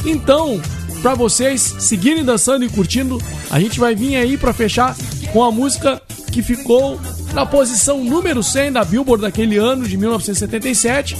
Então, 0.04 0.60
para 1.00 1.14
vocês 1.14 1.62
seguirem 1.78 2.22
dançando 2.22 2.62
e 2.62 2.68
curtindo, 2.68 3.18
a 3.50 3.58
gente 3.58 3.80
vai 3.80 3.94
vir 3.94 4.14
aí 4.14 4.36
para 4.36 4.52
fechar 4.52 4.94
com 5.32 5.42
a 5.42 5.50
música 5.50 6.02
que 6.30 6.42
ficou 6.42 7.00
na 7.32 7.46
posição 7.46 8.04
número 8.04 8.42
100 8.42 8.72
da 8.72 8.84
Billboard 8.84 9.22
daquele 9.22 9.56
ano 9.56 9.88
de 9.88 9.96
1977. 9.96 11.16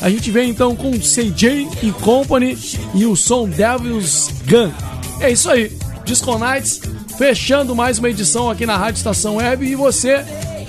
A 0.00 0.08
gente 0.08 0.30
vem 0.30 0.48
então 0.48 0.74
com 0.74 0.90
CJ 0.92 1.68
e 1.82 1.92
Company 1.92 2.56
e 2.94 3.04
o 3.04 3.14
som 3.14 3.46
Devil's 3.46 4.30
Gun. 4.48 4.72
É 5.20 5.30
isso 5.30 5.50
aí, 5.50 5.70
Disco 6.06 6.38
Nights 6.38 6.80
fechando 7.18 7.76
mais 7.76 7.98
uma 7.98 8.08
edição 8.08 8.50
aqui 8.50 8.64
na 8.64 8.78
Rádio 8.78 8.98
Estação 8.98 9.36
Web 9.36 9.66
e 9.66 9.74
você 9.74 10.24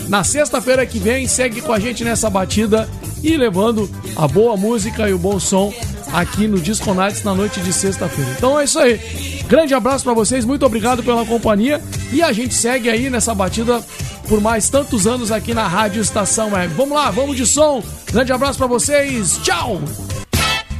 na 0.07 0.23
sexta-feira 0.23 0.85
que 0.85 0.99
vem 0.99 1.27
segue 1.27 1.61
com 1.61 1.73
a 1.73 1.79
gente 1.79 2.03
nessa 2.03 2.29
batida 2.29 2.87
e 3.23 3.35
levando 3.37 3.89
a 4.15 4.27
boa 4.27 4.55
música 4.55 5.09
e 5.09 5.13
o 5.13 5.17
bom 5.17 5.39
som 5.39 5.73
aqui 6.13 6.47
no 6.47 6.59
Disco 6.59 6.93
Nights 6.93 7.23
na 7.23 7.33
noite 7.33 7.59
de 7.59 7.73
sexta-feira. 7.73 8.31
Então 8.37 8.59
é 8.59 8.63
isso 8.63 8.79
aí. 8.79 8.99
Grande 9.47 9.73
abraço 9.73 10.03
pra 10.03 10.13
vocês, 10.13 10.45
muito 10.45 10.65
obrigado 10.65 11.03
pela 11.03 11.25
companhia 11.25 11.81
e 12.11 12.21
a 12.21 12.31
gente 12.31 12.53
segue 12.53 12.89
aí 12.89 13.09
nessa 13.09 13.33
batida 13.33 13.83
por 14.27 14.41
mais 14.41 14.69
tantos 14.69 15.05
anos 15.05 15.31
aqui 15.31 15.53
na 15.53 15.67
Rádio 15.67 16.01
Estação 16.01 16.51
Web. 16.53 16.73
Vamos 16.75 16.95
lá, 16.95 17.11
vamos 17.11 17.35
de 17.37 17.45
som. 17.45 17.83
Grande 18.11 18.31
abraço 18.31 18.57
pra 18.57 18.67
vocês. 18.67 19.39
Tchau. 19.43 19.81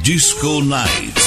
Disco 0.02 0.62
Nights. 0.62 1.25